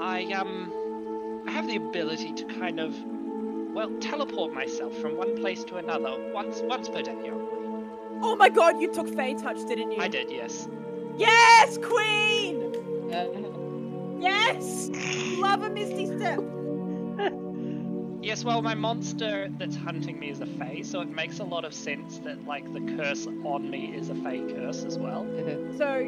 I 0.00 0.24
um, 0.32 0.72
I 1.46 1.50
have 1.50 1.66
the 1.66 1.76
ability 1.76 2.32
to 2.32 2.44
kind 2.44 2.80
of, 2.80 2.94
well, 3.74 3.90
teleport 4.00 4.52
myself 4.52 4.96
from 4.98 5.16
one 5.16 5.36
place 5.36 5.64
to 5.64 5.76
another 5.76 6.14
once 6.32 6.60
once 6.62 6.88
per 6.88 7.02
day. 7.02 7.12
only. 7.12 7.30
Oh 8.22 8.34
my 8.36 8.48
god, 8.48 8.80
you 8.80 8.92
took 8.92 9.08
Fey 9.14 9.34
Touch, 9.34 9.58
didn't 9.66 9.92
you? 9.92 10.00
I 10.00 10.08
did, 10.08 10.30
yes. 10.30 10.68
Yes, 11.16 11.78
Queen! 11.78 12.62
Uh, 13.12 13.52
Yes! 14.18 14.88
Love 15.38 15.62
a 15.62 15.68
Misty 15.68 16.06
Step! 16.06 16.40
Yes, 18.22 18.44
well, 18.44 18.60
my 18.62 18.74
monster 18.74 19.48
that's 19.58 19.76
hunting 19.76 20.18
me 20.18 20.30
is 20.30 20.40
a 20.40 20.46
Fae, 20.46 20.80
so 20.82 21.00
it 21.02 21.08
makes 21.10 21.38
a 21.38 21.44
lot 21.44 21.64
of 21.64 21.72
sense 21.74 22.18
that, 22.24 22.44
like, 22.46 22.64
the 22.72 22.80
curse 22.96 23.26
on 23.26 23.70
me 23.70 23.94
is 23.94 24.08
a 24.08 24.14
Fae 24.16 24.40
curse 24.52 24.84
as 24.84 24.98
well. 24.98 25.26
So, 25.76 25.98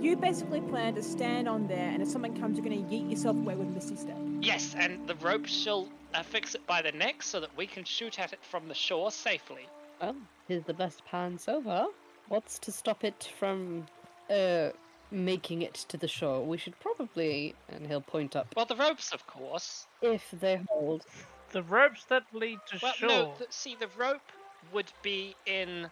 you 0.00 0.16
basically 0.16 0.60
plan 0.60 0.94
to 0.94 1.02
stand 1.02 1.48
on 1.48 1.66
there, 1.66 1.90
and 1.90 2.00
if 2.00 2.08
someone 2.08 2.38
comes, 2.40 2.56
you're 2.56 2.64
gonna 2.64 2.88
yeet 2.88 3.10
yourself 3.10 3.36
away 3.36 3.54
with 3.56 3.68
Misty 3.74 3.96
Step. 3.96 4.16
Yes, 4.40 4.74
and 4.78 5.06
the 5.08 5.14
rope 5.16 5.46
shall 5.46 5.88
affix 6.14 6.54
it 6.54 6.66
by 6.66 6.82
the 6.82 6.92
neck 6.92 7.22
so 7.22 7.40
that 7.40 7.54
we 7.56 7.66
can 7.66 7.84
shoot 7.84 8.18
at 8.18 8.32
it 8.32 8.38
from 8.42 8.68
the 8.68 8.74
shore 8.74 9.10
safely. 9.10 9.66
well, 10.00 10.16
here's 10.48 10.64
the 10.64 10.74
best 10.74 11.04
plan 11.04 11.38
so 11.38 11.60
far. 11.62 11.88
What's 12.28 12.58
to 12.60 12.72
stop 12.72 13.04
it 13.04 13.30
from 13.38 13.86
uh 14.30 14.70
making 15.10 15.62
it 15.62 15.74
to 15.88 15.96
the 15.96 16.08
shore? 16.08 16.44
We 16.44 16.58
should 16.58 16.78
probably 16.80 17.54
and 17.68 17.86
he'll 17.86 18.00
point 18.00 18.36
up 18.36 18.46
Well, 18.56 18.66
the 18.66 18.76
ropes, 18.76 19.12
of 19.12 19.26
course. 19.26 19.86
if 20.02 20.24
they 20.40 20.60
hold. 20.68 21.04
The 21.52 21.62
ropes 21.62 22.04
that 22.04 22.24
lead 22.32 22.58
to 22.68 22.78
Well, 22.82 22.92
shore. 22.92 23.08
no, 23.08 23.34
th- 23.38 23.52
see, 23.52 23.76
the 23.78 23.88
rope 23.96 24.32
would 24.72 24.90
be 25.02 25.34
in 25.46 25.88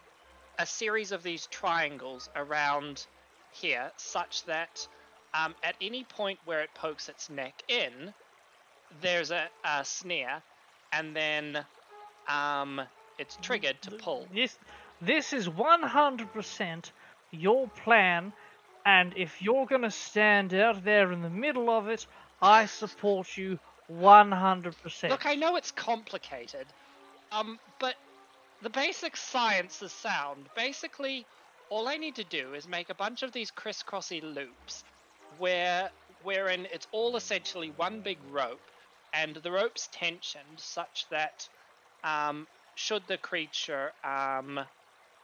a 0.59 0.65
series 0.65 1.11
of 1.11 1.23
these 1.23 1.47
triangles 1.47 2.29
around 2.35 3.05
here, 3.51 3.91
such 3.97 4.43
that 4.45 4.87
um, 5.33 5.55
at 5.63 5.75
any 5.81 6.03
point 6.03 6.39
where 6.45 6.61
it 6.61 6.69
pokes 6.75 7.07
its 7.09 7.29
neck 7.29 7.53
in, 7.69 8.13
there's 9.01 9.31
a, 9.31 9.47
a 9.63 9.83
snare, 9.85 10.41
and 10.91 11.15
then 11.15 11.65
um, 12.27 12.81
it's 13.17 13.37
triggered 13.41 13.81
to 13.83 13.91
pull. 13.91 14.27
This, 14.33 14.57
this 15.01 15.33
is 15.33 15.47
100% 15.47 16.91
your 17.31 17.67
plan, 17.83 18.33
and 18.85 19.13
if 19.15 19.41
you're 19.41 19.65
gonna 19.65 19.91
stand 19.91 20.53
out 20.53 20.83
there 20.83 21.11
in 21.11 21.21
the 21.21 21.29
middle 21.29 21.69
of 21.69 21.87
it, 21.87 22.05
I 22.41 22.65
support 22.65 23.37
you 23.37 23.59
100%. 23.91 25.09
Look, 25.09 25.25
I 25.25 25.35
know 25.35 25.55
it's 25.55 25.71
complicated, 25.71 26.65
um, 27.31 27.59
but 27.79 27.95
the 28.61 28.69
basic 28.69 29.17
science 29.17 29.81
is 29.81 29.91
sound. 29.91 30.45
Basically, 30.55 31.25
all 31.69 31.87
I 31.87 31.97
need 31.97 32.15
to 32.15 32.23
do 32.23 32.53
is 32.53 32.67
make 32.67 32.89
a 32.89 32.95
bunch 32.95 33.23
of 33.23 33.31
these 33.31 33.51
crisscrossy 33.51 34.21
loops, 34.21 34.83
where 35.37 35.89
wherein 36.23 36.67
it's 36.73 36.87
all 36.91 37.15
essentially 37.15 37.71
one 37.77 37.99
big 38.01 38.17
rope, 38.31 38.61
and 39.15 39.35
the 39.37 39.51
rope's 39.51 39.89
tensioned 39.91 40.57
such 40.57 41.05
that, 41.09 41.47
um, 42.03 42.47
should 42.75 43.03
the 43.07 43.17
creature, 43.17 43.91
um, 44.03 44.59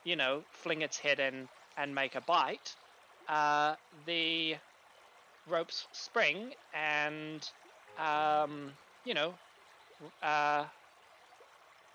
you 0.03 0.15
know, 0.15 0.43
fling 0.51 0.81
its 0.81 0.97
head 0.97 1.19
in 1.19 1.47
and 1.77 1.93
make 1.93 2.15
a 2.15 2.21
bite, 2.21 2.75
uh, 3.27 3.75
the 4.05 4.55
ropes 5.47 5.87
spring 5.91 6.53
and 6.73 7.49
um, 7.97 8.71
you 9.05 9.13
know, 9.13 9.33
uh, 10.23 10.65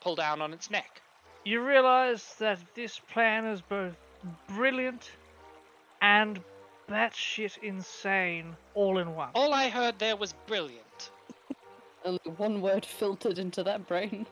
pull 0.00 0.14
down 0.14 0.40
on 0.40 0.52
its 0.52 0.70
neck. 0.70 1.00
You 1.44 1.60
realize 1.60 2.34
that 2.38 2.58
this 2.74 2.98
plan 2.98 3.46
is 3.46 3.60
both 3.60 3.96
brilliant 4.48 5.10
and 6.00 6.40
batshit 6.88 7.58
insane 7.58 8.56
all 8.74 8.98
in 8.98 9.14
one. 9.14 9.30
All 9.34 9.52
I 9.54 9.68
heard 9.68 9.98
there 9.98 10.16
was 10.16 10.34
brilliant. 10.46 10.85
Only 12.06 12.20
one 12.36 12.60
word 12.62 12.86
filtered 12.86 13.38
into 13.38 13.62
that 13.64 13.86
brain. 13.86 14.26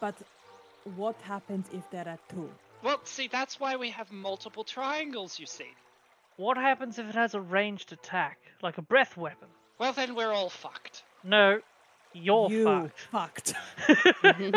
But 0.00 0.14
what 0.96 1.16
happens 1.22 1.66
if 1.74 1.88
there 1.90 2.08
are 2.08 2.18
two? 2.34 2.48
Well, 2.82 3.00
see, 3.04 3.28
that's 3.28 3.60
why 3.60 3.76
we 3.76 3.90
have 3.90 4.10
multiple 4.10 4.64
triangles, 4.64 5.38
you 5.38 5.44
see. 5.44 5.68
What 6.36 6.56
happens 6.56 6.98
if 6.98 7.06
it 7.06 7.14
has 7.14 7.34
a 7.34 7.40
ranged 7.40 7.92
attack, 7.92 8.38
like 8.62 8.78
a 8.78 8.82
breath 8.82 9.16
weapon? 9.16 9.48
Well, 9.78 9.92
then 9.92 10.14
we're 10.14 10.32
all 10.32 10.48
fucked. 10.48 11.02
No, 11.22 11.60
you're 12.14 12.50
you 12.50 12.64
fucked. 13.12 13.52
fucked. 13.52 13.54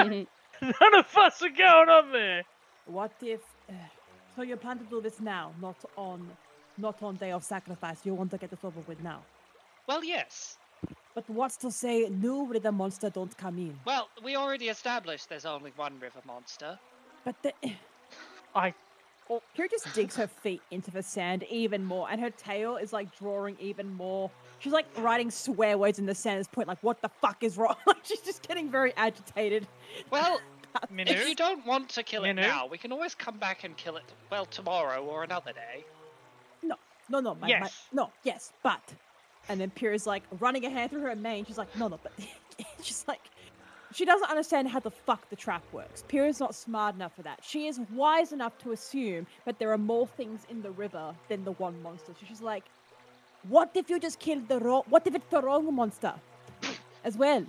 None 0.62 0.96
of 0.96 1.18
us 1.18 1.42
are 1.42 1.50
going 1.50 1.90
on 1.90 2.12
there. 2.14 2.44
what 2.86 3.12
if? 3.22 3.42
Uh, 3.70 3.74
so 4.36 4.44
you 4.44 4.56
plan 4.56 4.78
to 4.80 4.86
do 4.86 5.02
this 5.02 5.20
now, 5.20 5.52
not 5.62 5.76
on, 5.98 6.30
not 6.78 7.02
on 7.04 7.16
day 7.16 7.32
of 7.32 7.44
sacrifice. 7.44 8.00
You 8.04 8.14
want 8.14 8.32
to 8.32 8.38
get 8.38 8.50
this 8.50 8.60
over 8.64 8.80
with 8.88 9.02
now. 9.04 9.22
Well, 9.88 10.04
yes. 10.04 10.58
But 11.16 11.30
what's 11.30 11.58
to 11.58 11.72
say 11.72 12.10
new 12.10 12.44
with 12.44 12.64
the 12.64 12.72
monster 12.72 13.10
don't 13.10 13.36
come 13.38 13.58
in? 13.58 13.78
Well, 13.86 14.10
we 14.24 14.36
already 14.36 14.70
established 14.70 15.30
there's 15.30 15.46
only 15.46 15.72
one 15.76 16.00
river 16.00 16.20
monster. 16.26 16.80
But 17.24 17.36
the, 17.44 17.54
I. 18.56 18.74
Oh. 19.30 19.42
Kira 19.58 19.72
just 19.72 19.94
digs 19.94 20.18
her 20.18 20.28
feet 20.28 20.62
into 20.72 20.92
the 20.92 21.02
sand 21.02 21.46
even 21.50 21.86
more, 21.86 22.08
and 22.12 22.20
her 22.20 22.30
tail 22.32 22.76
is 22.76 22.92
like 22.92 23.16
drawing 23.18 23.56
even 23.60 23.94
more. 23.94 24.30
She's 24.60 24.74
like 24.74 24.86
writing 24.98 25.32
swear 25.32 25.78
words 25.78 25.98
in 25.98 26.06
the 26.06 26.16
sand 26.16 26.36
at 26.36 26.40
this 26.40 26.48
point, 26.48 26.68
like, 26.68 26.82
what 26.84 27.02
the 27.02 27.10
fuck 27.22 27.42
is 27.44 27.58
wrong? 27.58 27.76
Like, 27.88 28.04
she's 28.04 28.20
just 28.20 28.46
getting 28.46 28.70
very 28.70 28.94
agitated. 28.98 29.66
Well, 30.12 30.42
Minu? 30.94 31.10
if 31.10 31.28
you 31.28 31.36
don't 31.36 31.66
want 31.66 31.90
to 31.90 32.04
kill 32.04 32.26
it 32.26 32.36
Minu? 32.36 32.42
now, 32.42 32.66
we 32.68 32.78
can 32.78 32.92
always 32.92 33.16
come 33.16 33.38
back 33.38 33.64
and 33.64 33.78
kill 33.78 33.96
it, 33.96 34.04
well, 34.30 34.46
tomorrow 34.46 35.04
or 35.04 35.24
another 35.24 35.54
day. 35.54 35.86
No, 37.10 37.20
no, 37.20 37.34
no, 37.34 37.40
my, 37.40 37.48
my- 37.60 37.70
no, 37.92 38.12
yes, 38.24 38.52
but. 38.64 38.82
And 39.50 39.60
then 39.60 39.72
Pyrrha's 39.72 40.08
like 40.08 40.24
running 40.40 40.64
her 40.64 40.70
hand 40.70 40.92
through 40.92 41.02
her 41.02 41.16
mane. 41.16 41.46
She's 41.46 41.58
like, 41.58 41.76
no, 41.78 41.88
no, 41.90 42.00
but 42.02 42.14
she's 42.82 43.04
like, 43.08 43.20
she 43.94 44.06
doesn't 44.06 44.30
understand 44.30 44.70
how 44.70 44.80
the 44.80 44.90
fuck 44.92 45.30
the 45.30 45.36
trap 45.36 45.64
works. 45.72 46.04
Pyrrha's 46.08 46.40
not 46.40 46.56
smart 46.56 46.96
enough 46.96 47.14
for 47.16 47.24
that. 47.24 47.40
She 47.44 47.68
is 47.68 47.80
wise 47.94 48.32
enough 48.32 48.58
to 48.60 48.72
assume 48.72 49.28
that 49.46 49.60
there 49.60 49.72
are 49.72 49.78
more 49.78 50.08
things 50.08 50.46
in 50.50 50.62
the 50.62 50.72
river 50.72 51.14
than 51.30 51.44
the 51.44 51.52
one 51.54 51.82
monster. 51.84 52.14
So 52.20 52.26
she's 52.28 52.42
like, 52.42 52.64
what 53.50 53.72
if 53.76 53.90
you 53.90 54.00
just 54.00 54.20
killed 54.20 54.48
the 54.48 54.60
wrong? 54.60 54.84
What 54.90 55.06
if 55.06 55.14
it's 55.16 55.30
the 55.30 55.42
wrong 55.42 55.74
monster, 55.76 56.14
as 57.04 57.18
well? 57.18 57.46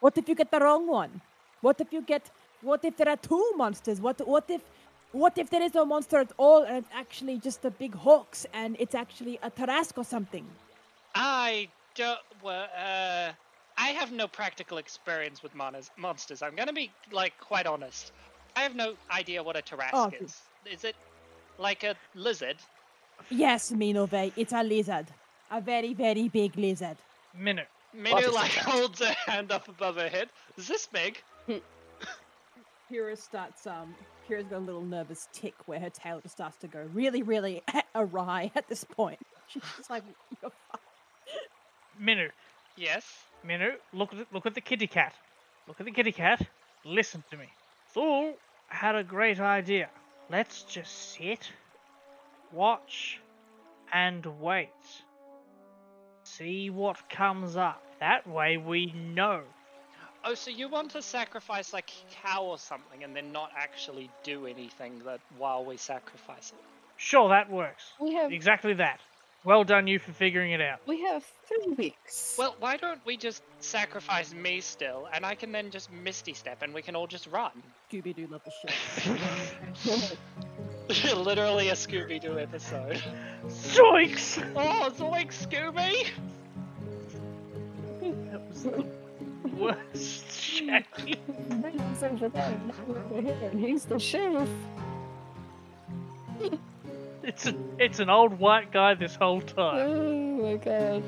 What 0.00 0.16
if 0.16 0.28
you 0.28 0.34
get 0.34 0.50
the 0.50 0.60
wrong 0.60 0.88
one? 0.88 1.20
What 1.60 1.80
if 1.80 1.92
you 1.92 2.00
get? 2.02 2.30
What 2.62 2.84
if 2.84 2.96
there 2.96 3.08
are 3.08 3.16
two 3.16 3.52
monsters? 3.56 4.00
What 4.00 4.26
what 4.26 4.48
if? 4.48 4.62
What 5.12 5.38
if 5.38 5.50
there 5.50 5.62
is 5.62 5.74
no 5.74 5.84
monster 5.84 6.18
at 6.18 6.30
all 6.36 6.62
and 6.62 6.76
it's 6.76 6.90
actually 6.94 7.38
just 7.38 7.64
a 7.64 7.70
big 7.70 7.94
hoax 7.94 8.46
and 8.52 8.76
it's 8.78 8.94
actually 8.94 9.38
a 9.42 9.50
Tarrasque 9.50 9.98
or 9.98 10.04
something? 10.04 10.46
I 11.14 11.68
don't. 11.96 12.18
Well, 12.42 12.68
uh, 12.76 13.32
I 13.76 13.88
have 13.88 14.12
no 14.12 14.28
practical 14.28 14.78
experience 14.78 15.42
with 15.42 15.54
monas- 15.54 15.90
monsters. 15.96 16.42
I'm 16.42 16.54
gonna 16.54 16.72
be 16.72 16.92
like 17.10 17.32
quite 17.40 17.66
honest. 17.66 18.12
I 18.54 18.60
have 18.60 18.76
no 18.76 18.94
idea 19.10 19.42
what 19.42 19.56
a 19.56 19.62
Tarrasque 19.62 19.90
Oh, 19.94 20.12
is. 20.20 20.40
Is 20.70 20.84
it 20.84 20.94
like 21.58 21.82
a 21.82 21.96
lizard? 22.14 22.56
Yes, 23.30 23.72
Minove, 23.72 24.32
it's 24.36 24.52
a 24.52 24.62
lizard. 24.62 25.06
A 25.50 25.60
very, 25.60 25.92
very 25.94 26.28
big 26.28 26.56
lizard. 26.56 26.96
Minute. 27.34 27.68
Minu 27.96 28.32
like 28.32 28.52
holds 28.52 29.00
her 29.00 29.14
hand 29.26 29.50
up 29.50 29.68
above 29.68 29.96
her 29.96 30.08
head. 30.08 30.28
Is 30.56 30.68
this 30.68 30.86
big? 30.86 31.20
Pyrrha 32.90 33.16
starts, 33.16 33.66
um, 33.68 33.94
Pyrrha's 34.26 34.46
got 34.46 34.58
a 34.58 34.58
little 34.58 34.82
nervous 34.82 35.28
tick 35.32 35.54
where 35.66 35.78
her 35.78 35.90
tail 35.90 36.20
just 36.20 36.34
starts 36.34 36.56
to 36.58 36.66
go 36.66 36.88
really, 36.92 37.22
really 37.22 37.62
awry 37.94 38.50
at 38.56 38.68
this 38.68 38.82
point. 38.82 39.20
She's 39.46 39.62
just 39.76 39.90
like, 39.90 40.02
"You're 40.42 40.50
fucked." 40.70 40.84
Minu. 42.02 42.30
Yes. 42.76 43.04
Minu, 43.46 43.74
look 43.92 44.12
at 44.12 44.18
the, 44.18 44.26
look 44.32 44.46
at 44.46 44.54
the 44.54 44.60
kitty 44.60 44.86
cat. 44.86 45.14
Look 45.68 45.80
at 45.80 45.86
the 45.86 45.92
kitty 45.92 46.12
cat. 46.12 46.46
Listen 46.84 47.22
to 47.30 47.36
me. 47.36 47.46
Thul 47.94 48.34
had 48.68 48.96
a 48.96 49.04
great 49.04 49.38
idea. 49.38 49.88
Let's 50.28 50.62
just 50.62 51.14
sit, 51.14 51.50
watch, 52.52 53.20
and 53.92 54.24
wait. 54.40 54.68
See 56.24 56.70
what 56.70 57.08
comes 57.08 57.56
up. 57.56 57.82
That 58.00 58.26
way 58.28 58.56
we 58.56 58.92
know. 58.92 59.42
Oh, 60.24 60.34
so 60.34 60.50
you 60.50 60.68
want 60.68 60.90
to 60.92 61.02
sacrifice 61.02 61.72
like 61.72 61.90
a 61.90 62.26
cow 62.26 62.44
or 62.44 62.58
something 62.58 63.04
and 63.04 63.16
then 63.16 63.32
not 63.32 63.50
actually 63.56 64.10
do 64.22 64.46
anything 64.46 65.00
that 65.06 65.20
while 65.38 65.64
we 65.64 65.76
sacrifice 65.76 66.52
it? 66.54 66.62
Sure, 66.96 67.30
that 67.30 67.50
works. 67.50 67.92
We 67.98 68.14
have 68.14 68.30
Exactly 68.30 68.74
that. 68.74 69.00
Well 69.42 69.64
done, 69.64 69.86
you, 69.86 69.98
for 69.98 70.12
figuring 70.12 70.52
it 70.52 70.60
out. 70.60 70.80
we 70.86 71.00
have 71.04 71.24
three 71.46 71.72
weeks. 71.72 72.36
Well, 72.38 72.54
why 72.60 72.76
don't 72.76 73.00
we 73.06 73.16
just 73.16 73.42
sacrifice 73.60 74.34
me 74.34 74.60
still, 74.60 75.08
and 75.14 75.24
I 75.24 75.34
can 75.34 75.50
then 75.50 75.70
just 75.70 75.90
Misty 75.90 76.34
Step, 76.34 76.60
and 76.60 76.74
we 76.74 76.82
can 76.82 76.94
all 76.94 77.06
just 77.06 77.26
run? 77.28 77.50
Scooby 77.90 78.14
Doo 78.14 78.28
level 78.30 78.52
shit. 78.60 80.18
Literally 81.16 81.70
a 81.70 81.72
Scooby 81.72 82.20
Doo 82.20 82.38
episode. 82.38 83.02
Zoinks! 83.46 84.38
Oh, 84.54 84.90
zoink, 84.94 85.32
Scooby! 85.32 86.08
That 88.30 88.40
was 88.48 88.66
the 89.42 89.48
worst 89.48 90.32
shame. 90.32 90.84
He's 91.04 92.02
over 92.02 92.28
there, 92.28 92.60
over 93.10 93.20
here, 93.20 93.36
and 93.50 93.60
he's 93.60 93.84
the 93.84 93.98
sheriff. 93.98 94.48
It's 97.22 97.46
a, 97.46 97.54
it's 97.78 97.98
an 98.00 98.08
old 98.08 98.38
white 98.38 98.72
guy 98.72 98.94
this 98.94 99.14
whole 99.14 99.42
time. 99.42 99.88
Oh 99.88 100.42
my 100.42 100.56
god. 100.56 101.02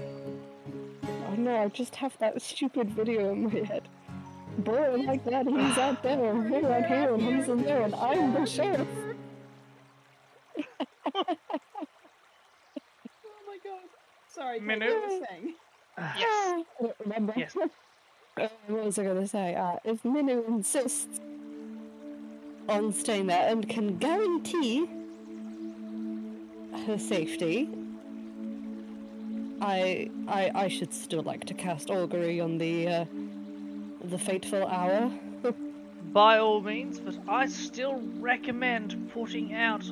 Oh 1.05 1.35
no, 1.37 1.63
I 1.63 1.69
just 1.69 1.97
have 1.97 2.17
that 2.19 2.41
stupid 2.43 2.91
video 2.91 3.33
in 3.33 3.45
my 3.45 3.61
head. 3.61 3.89
Boy 4.59 5.03
like 5.07 5.25
that, 5.25 5.47
he's 5.47 5.79
out 5.79 6.03
there, 6.03 6.31
and 6.31 6.51
we're 6.51 6.71
out 6.71 6.87
here, 6.87 7.15
and 7.15 7.23
he's 7.23 7.49
in 7.49 7.63
there, 7.63 7.83
and 7.83 7.95
I'm 7.95 8.35
the 8.35 8.45
sheriff. 8.45 8.87
oh 10.59 11.25
my 13.47 13.59
god. 13.65 13.81
Sorry, 14.29 14.59
Kate, 14.59 14.67
Minute. 14.67 14.91
what 14.91 15.09
were 15.09 15.15
you 15.15 15.25
saying? 15.31 15.55
Yes. 16.19 16.65
Remember? 17.05 17.33
Yes. 17.37 17.57
Uh, 18.41 18.49
what 18.67 18.85
was 18.87 18.99
I 18.99 19.05
going 19.05 19.21
to 19.21 19.29
say? 19.29 19.55
Uh, 19.55 19.77
if 19.85 20.03
Minu 20.05 20.47
insists 20.49 21.21
on 22.69 22.93
staying 22.93 23.27
there 23.27 23.49
and 23.49 23.69
can 23.69 23.99
guarantee 23.99 24.87
her 26.87 26.99
safety, 26.99 27.69
I, 29.61 30.11
I, 30.29 30.51
I 30.55 30.69
should 30.69 30.95
still 30.95 31.23
like 31.23 31.45
to 31.45 31.55
cast 31.55 31.91
augury 31.91 32.41
on 32.41 32.57
the, 32.57 32.89
uh, 32.89 33.05
the 34.05 34.19
fateful 34.19 34.67
hour. 34.67 35.11
By 36.13 36.39
all 36.39 36.63
means, 36.63 37.01
but 37.01 37.17
I 37.29 37.47
still 37.47 38.03
recommend 38.19 39.11
putting 39.13 39.55
out. 39.55 39.85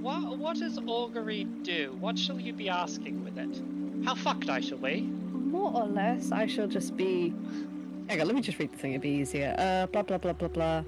What, 0.00 0.38
what 0.38 0.56
does 0.56 0.78
augury 0.86 1.44
do? 1.44 1.94
What 2.00 2.18
shall 2.18 2.40
you 2.40 2.52
be 2.54 2.70
asking 2.70 3.22
with 3.22 3.36
it? 3.36 4.04
How 4.04 4.14
fucked 4.14 4.48
I 4.48 4.60
shall 4.60 4.78
be? 4.78 5.10
More 5.66 5.82
or 5.82 5.86
less, 5.88 6.30
I 6.30 6.46
shall 6.46 6.68
just 6.68 6.96
be. 6.96 7.34
Hang 8.08 8.20
on, 8.20 8.26
let 8.28 8.36
me 8.36 8.40
just 8.40 8.56
read 8.60 8.72
the 8.72 8.76
thing, 8.76 8.92
it'd 8.92 9.02
be 9.02 9.08
easier. 9.10 9.52
Uh, 9.58 9.86
blah 9.86 10.02
blah 10.02 10.16
blah 10.18 10.32
blah 10.32 10.46
blah. 10.46 10.84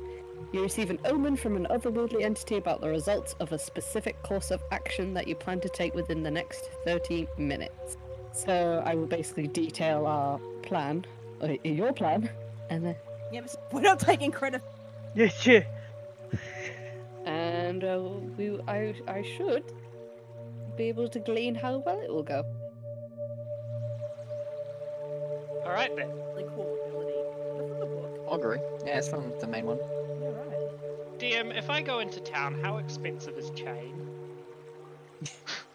You 0.53 0.63
receive 0.63 0.89
an 0.91 1.01
omen 1.05 1.35
from 1.35 1.57
an 1.57 1.67
otherworldly 1.69 2.23
entity 2.23 2.59
about 2.59 2.81
the 2.81 2.89
results 2.89 3.35
of 3.41 3.51
a 3.51 3.59
specific 3.59 4.23
course 4.23 4.53
of 4.53 4.63
action 4.71 5.15
that 5.15 5.27
you 5.27 5.35
plan 5.35 5.59
to 5.63 5.69
take 5.69 5.95
within 5.97 6.23
the 6.23 6.31
next 6.31 6.71
30 6.85 7.27
minutes. 7.37 7.97
So 8.33 8.81
I 8.87 8.95
will 8.95 9.09
basically 9.09 9.49
detail 9.49 10.07
our 10.07 10.39
plan, 10.63 11.05
or 11.41 11.57
your 11.65 11.93
plan, 11.93 12.31
and 12.71 12.87
then 12.87 12.97
Yeah, 13.33 13.41
but 13.41 13.57
we're 13.73 13.81
not 13.81 13.99
taking 13.99 14.31
credit. 14.31 14.63
Yeah, 15.17 15.31
yeah. 15.45 15.65
and 17.27 17.83
uh, 17.83 18.01
we 18.37 18.61
I 18.69 18.95
I 19.09 19.23
should 19.23 19.65
be 20.77 20.85
able 20.85 21.09
to 21.09 21.19
glean 21.19 21.57
how 21.57 21.79
well 21.79 22.01
it 22.01 22.11
will 22.11 22.23
go. 22.23 22.45
Alright 25.69 25.95
then. 25.97 26.09
Really 26.35 26.49
cool 26.55 26.79
ability. 26.89 27.13
That's 27.59 27.69
from 27.69 27.81
the 27.81 27.87
book. 27.87 28.25
Augury. 28.27 28.61
Yeah, 28.87 28.99
it's 28.99 29.09
from 29.09 29.33
the 29.39 29.47
main 29.47 29.67
one. 29.67 29.79
Yeah, 29.79 30.29
right. 30.29 31.19
DM, 31.19 31.57
if 31.57 31.69
I 31.69 31.83
go 31.83 31.99
into 31.99 32.21
town, 32.21 32.59
how 32.63 32.79
expensive 32.79 33.37
is 33.37 33.51
chain? 33.51 33.95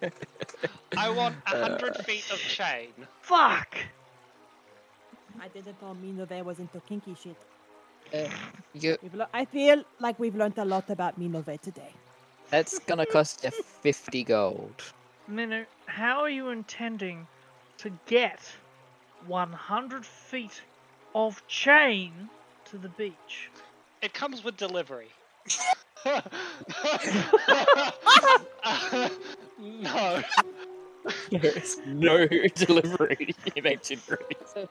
I 0.97 1.09
want 1.09 1.35
a 1.45 1.61
hundred 1.61 1.97
uh. 1.97 2.03
feet 2.03 2.25
of 2.31 2.39
chain. 2.39 2.89
Fuck! 3.21 3.77
I 5.39 5.47
didn't 5.49 5.79
know 5.81 5.95
Minove 6.01 6.43
was 6.43 6.59
into 6.59 6.79
kinky 6.81 7.15
shit. 7.21 7.37
Uh, 8.13 8.29
you, 8.73 8.97
We've 9.01 9.21
I 9.33 9.45
feel 9.45 9.83
like 9.99 10.19
we've 10.19 10.35
learned 10.35 10.57
a 10.57 10.65
lot 10.65 10.89
about 10.89 11.19
Minove 11.19 11.59
today. 11.61 11.93
that's 12.49 12.79
gonna 12.79 13.05
cost 13.05 13.43
you 13.43 13.51
50 13.51 14.23
gold. 14.23 14.81
Minu, 15.29 15.65
how 15.85 16.19
are 16.21 16.29
you 16.29 16.49
intending 16.49 17.27
to 17.77 17.91
get 18.07 18.39
100 19.27 20.05
feet 20.05 20.61
of 21.15 21.45
chain 21.47 22.29
to 22.65 22.77
the 22.77 22.89
beach? 22.89 23.49
It 24.01 24.13
comes 24.13 24.43
with 24.43 24.57
delivery. 24.57 25.09
no. 26.05 26.21
There 31.31 31.57
is 31.57 31.79
no 31.85 32.27
delivery 32.27 33.35
in 33.55 33.67
ancient 33.67 34.05
Greece. 34.05 34.67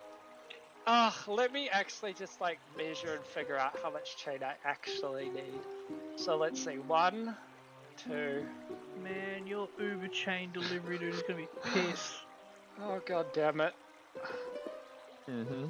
Ah, 0.87 1.17
let 1.29 1.53
me 1.53 1.69
actually 1.69 2.13
just 2.13 2.41
like 2.41 2.59
measure 2.77 3.15
and 3.15 3.25
figure 3.25 3.57
out 3.57 3.79
how 3.83 3.91
much 3.91 4.17
chain 4.17 4.41
I 4.43 4.55
actually 4.65 5.31
need. 5.31 5.61
So 6.17 6.37
let's 6.37 6.63
see, 6.63 6.79
one, 6.79 7.37
two. 7.97 8.45
Man, 9.03 9.47
your 9.47 9.69
Uber 9.81 10.09
chain 10.09 10.51
delivery 10.53 10.99
dude 10.99 11.15
is 11.15 11.23
gonna 11.23 11.41
be 11.41 11.49
pissed. 11.73 12.15
Oh 12.81 13.01
god 13.07 13.27
damn 13.33 13.61
it! 13.61 13.75
Hmm 15.29 15.67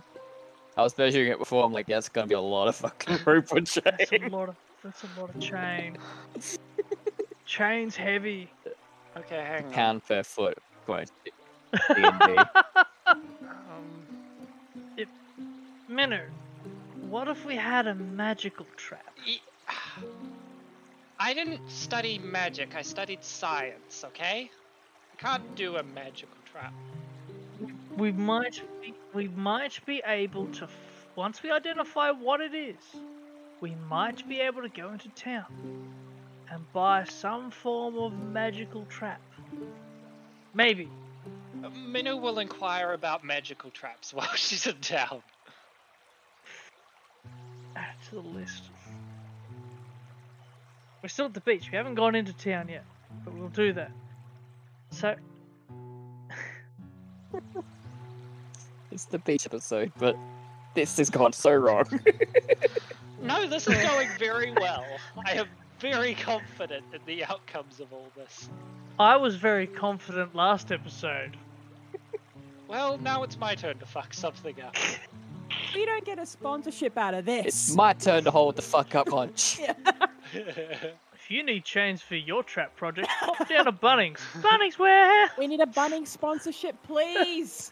I 0.76 0.82
was 0.82 0.96
measuring 0.96 1.28
it 1.28 1.38
before. 1.38 1.64
I'm 1.64 1.72
like, 1.72 1.86
that's 1.86 2.08
gonna 2.08 2.26
be 2.26 2.34
a 2.34 2.40
lot 2.40 2.68
of 2.68 2.76
fucking 2.76 3.18
rope 3.26 3.52
on 3.52 3.64
That's 3.84 4.12
a 4.12 4.28
lot 4.30 4.48
of 4.48 4.56
that's 4.82 5.02
a 5.02 5.20
lot 5.20 5.34
of 5.34 5.40
chain. 5.40 5.96
Chain's 7.44 7.94
heavy. 7.94 8.50
Okay, 9.16 9.36
hang 9.36 9.66
on. 9.66 9.72
Pound 9.72 10.04
per 10.04 10.22
foot. 10.22 10.56
Quite. 10.86 11.10
D&D. 11.94 12.38
Um, 13.06 14.06
Minnow, 15.88 16.24
what 17.08 17.28
if 17.28 17.44
we 17.44 17.56
had 17.56 17.86
a 17.86 17.94
magical 17.94 18.66
trap? 18.76 19.18
I 21.18 21.34
didn't 21.34 21.70
study 21.70 22.18
magic. 22.18 22.74
I 22.74 22.82
studied 22.82 23.24
science. 23.24 24.04
Okay. 24.04 24.50
I 25.12 25.16
can't 25.16 25.54
do 25.54 25.76
a 25.76 25.82
magical 25.82 26.36
trap. 26.50 26.72
We 27.96 28.12
might 28.12 28.62
be, 28.80 28.94
we 29.12 29.28
might 29.28 29.84
be 29.84 30.02
able 30.04 30.46
to 30.46 30.68
once 31.14 31.42
we 31.42 31.50
identify 31.50 32.10
what 32.10 32.40
it 32.40 32.54
is, 32.54 32.76
we 33.60 33.74
might 33.88 34.26
be 34.28 34.40
able 34.40 34.62
to 34.62 34.68
go 34.68 34.90
into 34.92 35.08
town 35.10 35.44
and 36.50 36.64
buy 36.72 37.04
some 37.04 37.50
form 37.50 37.98
of 37.98 38.12
magical 38.12 38.86
trap. 38.86 39.20
Maybe. 40.54 40.88
Uh, 41.62 41.68
Minnow 41.70 42.16
will 42.16 42.38
inquire 42.38 42.92
about 42.92 43.24
magical 43.24 43.70
traps 43.70 44.12
while 44.14 44.34
she's 44.34 44.66
in 44.66 44.76
town. 44.76 45.22
Add 47.76 47.94
to 48.08 48.16
the 48.16 48.20
list. 48.20 48.64
We're 51.02 51.08
still 51.08 51.26
at 51.26 51.34
the 51.34 51.40
beach. 51.40 51.70
We 51.70 51.76
haven't 51.76 51.96
gone 51.96 52.14
into 52.14 52.32
town 52.32 52.68
yet, 52.68 52.84
but 53.24 53.34
we'll 53.34 53.48
do 53.48 53.72
that. 53.74 53.90
So, 54.90 55.14
it's 58.92 59.06
the 59.06 59.18
beach 59.18 59.46
episode, 59.46 59.90
but 59.98 60.16
this 60.74 60.96
has 60.98 61.10
gone 61.10 61.32
so 61.32 61.52
wrong. 61.54 61.84
No, 63.22 63.46
this 63.46 63.68
is 63.68 63.76
going 63.88 64.08
very 64.18 64.52
well. 64.52 64.84
I 65.24 65.34
am 65.34 65.46
very 65.78 66.14
confident 66.14 66.84
in 66.92 67.00
the 67.06 67.24
outcomes 67.24 67.78
of 67.78 67.92
all 67.92 68.08
this. 68.16 68.50
I 68.98 69.14
was 69.16 69.36
very 69.36 69.68
confident 69.68 70.34
last 70.34 70.72
episode. 70.72 71.36
Well, 72.66 72.98
now 72.98 73.22
it's 73.22 73.38
my 73.38 73.54
turn 73.54 73.78
to 73.78 73.86
fuck 73.86 74.12
something 74.12 74.60
up. 74.60 74.74
We 75.72 75.86
don't 75.86 76.04
get 76.04 76.18
a 76.18 76.26
sponsorship 76.26 76.98
out 76.98 77.14
of 77.14 77.24
this. 77.24 77.46
it's 77.46 77.74
my 77.76 77.92
turn 77.92 78.24
to 78.24 78.32
hold 78.32 78.56
the 78.56 78.62
fuck 78.62 78.94
up 78.96 79.06
punch. 79.06 79.60
If 80.32 80.94
you 81.28 81.44
need 81.44 81.64
chains 81.64 82.02
for 82.02 82.16
your 82.16 82.42
trap 82.42 82.74
project, 82.74 83.08
pop 83.20 83.48
down 83.48 83.66
to 83.66 83.72
Bunnings. 83.72 84.18
Bunnings, 84.40 84.78
where? 84.78 85.30
We 85.38 85.46
need 85.46 85.60
a 85.60 85.66
Bunnings 85.66 86.08
sponsorship, 86.08 86.74
please. 86.82 87.70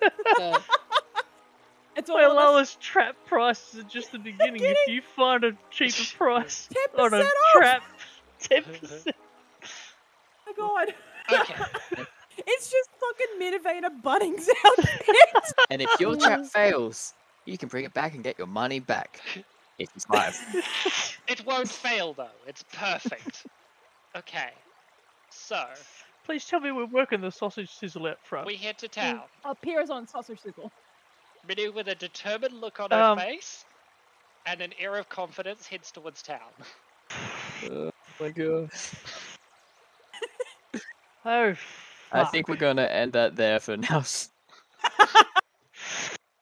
It's 1.97 2.09
all 2.11 2.16
My 2.18 2.24
of 2.24 2.36
us. 2.57 2.76
trap 2.80 3.16
prices 3.26 3.80
are 3.80 3.82
just 3.84 4.12
the 4.12 4.18
beginning. 4.18 4.62
If 4.62 4.76
you 4.88 5.03
find 5.03 5.45
a 5.45 5.53
cheaper 5.70 6.03
price 6.16 6.68
10% 6.97 6.99
on 7.01 7.14
a 7.14 7.16
off. 7.18 7.26
trap, 7.57 7.82
ten 8.41 8.62
percent. 8.64 9.16
Oh 10.47 10.47
my 10.47 10.53
god. 10.57 10.95
Okay. 11.41 12.05
It's 12.47 12.70
just 12.70 12.88
fucking 12.99 13.38
Mitivator 13.38 13.91
Bunnings 14.03 14.49
out 14.64 14.76
there. 14.78 15.43
And 15.70 15.82
if 15.82 16.01
your 16.01 16.16
trap 16.16 16.47
fails, 16.47 17.12
you 17.45 17.59
can 17.59 17.68
bring 17.68 17.84
it 17.84 17.93
back 17.93 18.14
and 18.14 18.24
get 18.24 18.38
your 18.38 18.47
money 18.47 18.80
back. 18.80 19.20
If 19.78 19.91
you 19.95 20.01
survive. 20.01 20.38
It 21.28 21.45
won't 21.45 21.68
fail 21.68 22.14
though. 22.14 22.28
It's 22.47 22.64
perfect. 22.72 23.47
Okay. 24.16 24.51
So 25.28 25.62
Please 26.24 26.47
tell 26.47 26.61
me 26.61 26.72
we're 26.72 26.86
working 26.86 27.20
the 27.20 27.30
sausage 27.30 27.70
sizzle 27.70 28.07
out 28.07 28.18
front. 28.24 28.47
we 28.47 28.57
head 28.57 28.78
to 28.78 28.88
town. 28.88 29.20
Mm. 29.45 29.51
Appears 29.51 29.91
on 29.91 30.07
Sausage 30.07 30.41
Sizzle. 30.41 30.72
Minnie, 31.47 31.68
with 31.68 31.88
a 31.88 31.95
determined 31.95 32.61
look 32.61 32.80
on 32.80 32.91
her 32.91 33.01
Um, 33.01 33.18
face 33.18 33.64
and 34.47 34.61
an 34.61 34.72
air 34.78 34.97
of 34.97 35.09
confidence, 35.09 35.66
heads 35.66 35.91
towards 35.91 36.22
town. 36.22 36.38
oh 37.70 37.91
my 38.20 38.30
god. 38.30 38.70
Oh, 41.22 41.55
I 42.12 42.22
fuck. 42.22 42.32
think 42.32 42.49
we're 42.49 42.57
gonna 42.57 42.84
end 42.86 43.12
that 43.12 43.36
there 43.36 43.61
for 43.61 43.76
now. 43.76 44.01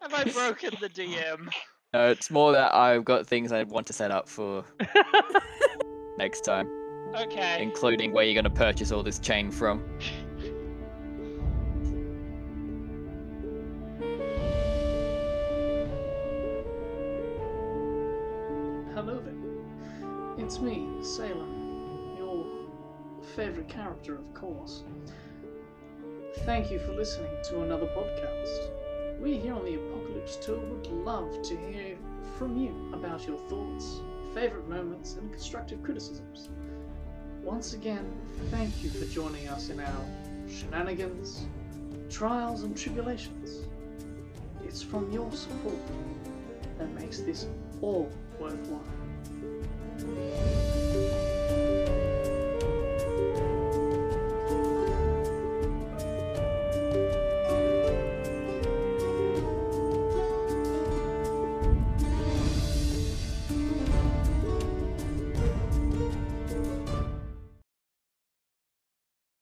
Have 0.01 0.15
I 0.15 0.23
broken 0.33 0.71
the 0.81 0.89
DM? 0.89 1.49
No, 1.93 2.09
it's 2.11 2.31
more 2.31 2.53
that 2.53 2.73
I've 2.73 3.05
got 3.05 3.27
things 3.27 3.51
I 3.51 3.65
want 3.65 3.89
to 3.89 3.93
set 3.93 4.13
up 4.13 4.29
for 4.29 4.65
next 6.17 6.43
time, 6.43 6.69
Okay. 7.17 7.61
including 7.61 8.13
where 8.13 8.25
you're 8.25 8.41
gonna 8.41 8.55
purchase 8.55 8.93
all 8.93 9.03
this 9.03 9.19
chain 9.19 9.51
from. 9.51 9.83
It's 20.59 20.65
me, 20.65 20.89
Salem, 21.03 22.17
your 22.19 22.45
favourite 23.37 23.69
character, 23.69 24.17
of 24.17 24.35
course. 24.35 24.83
Thank 26.39 26.73
you 26.73 26.81
for 26.81 26.95
listening 26.95 27.31
to 27.45 27.63
another 27.63 27.87
podcast. 27.87 29.21
We 29.21 29.39
here 29.39 29.55
on 29.55 29.65
the 29.65 29.77
Apocalypse 29.77 30.35
Tour 30.35 30.59
would 30.59 30.89
love 30.89 31.43
to 31.43 31.57
hear 31.71 31.97
from 32.37 32.59
you 32.59 32.75
about 32.93 33.25
your 33.25 33.39
thoughts, 33.49 34.01
favourite 34.35 34.69
moments, 34.69 35.15
and 35.15 35.31
constructive 35.31 35.81
criticisms. 35.85 36.49
Once 37.45 37.75
again, 37.75 38.11
thank 38.51 38.83
you 38.83 38.91
for 38.91 39.05
joining 39.05 39.47
us 39.47 39.69
in 39.69 39.79
our 39.79 40.05
shenanigans, 40.51 41.47
trials, 42.11 42.65
and 42.65 42.77
tribulations. 42.77 43.69
It's 44.65 44.83
from 44.83 45.13
your 45.13 45.31
support 45.31 45.79
that 46.79 46.93
makes 46.95 47.21
this 47.21 47.47
all 47.81 48.11
worthwhile. 48.41 48.98
Thanks. 50.15 50.58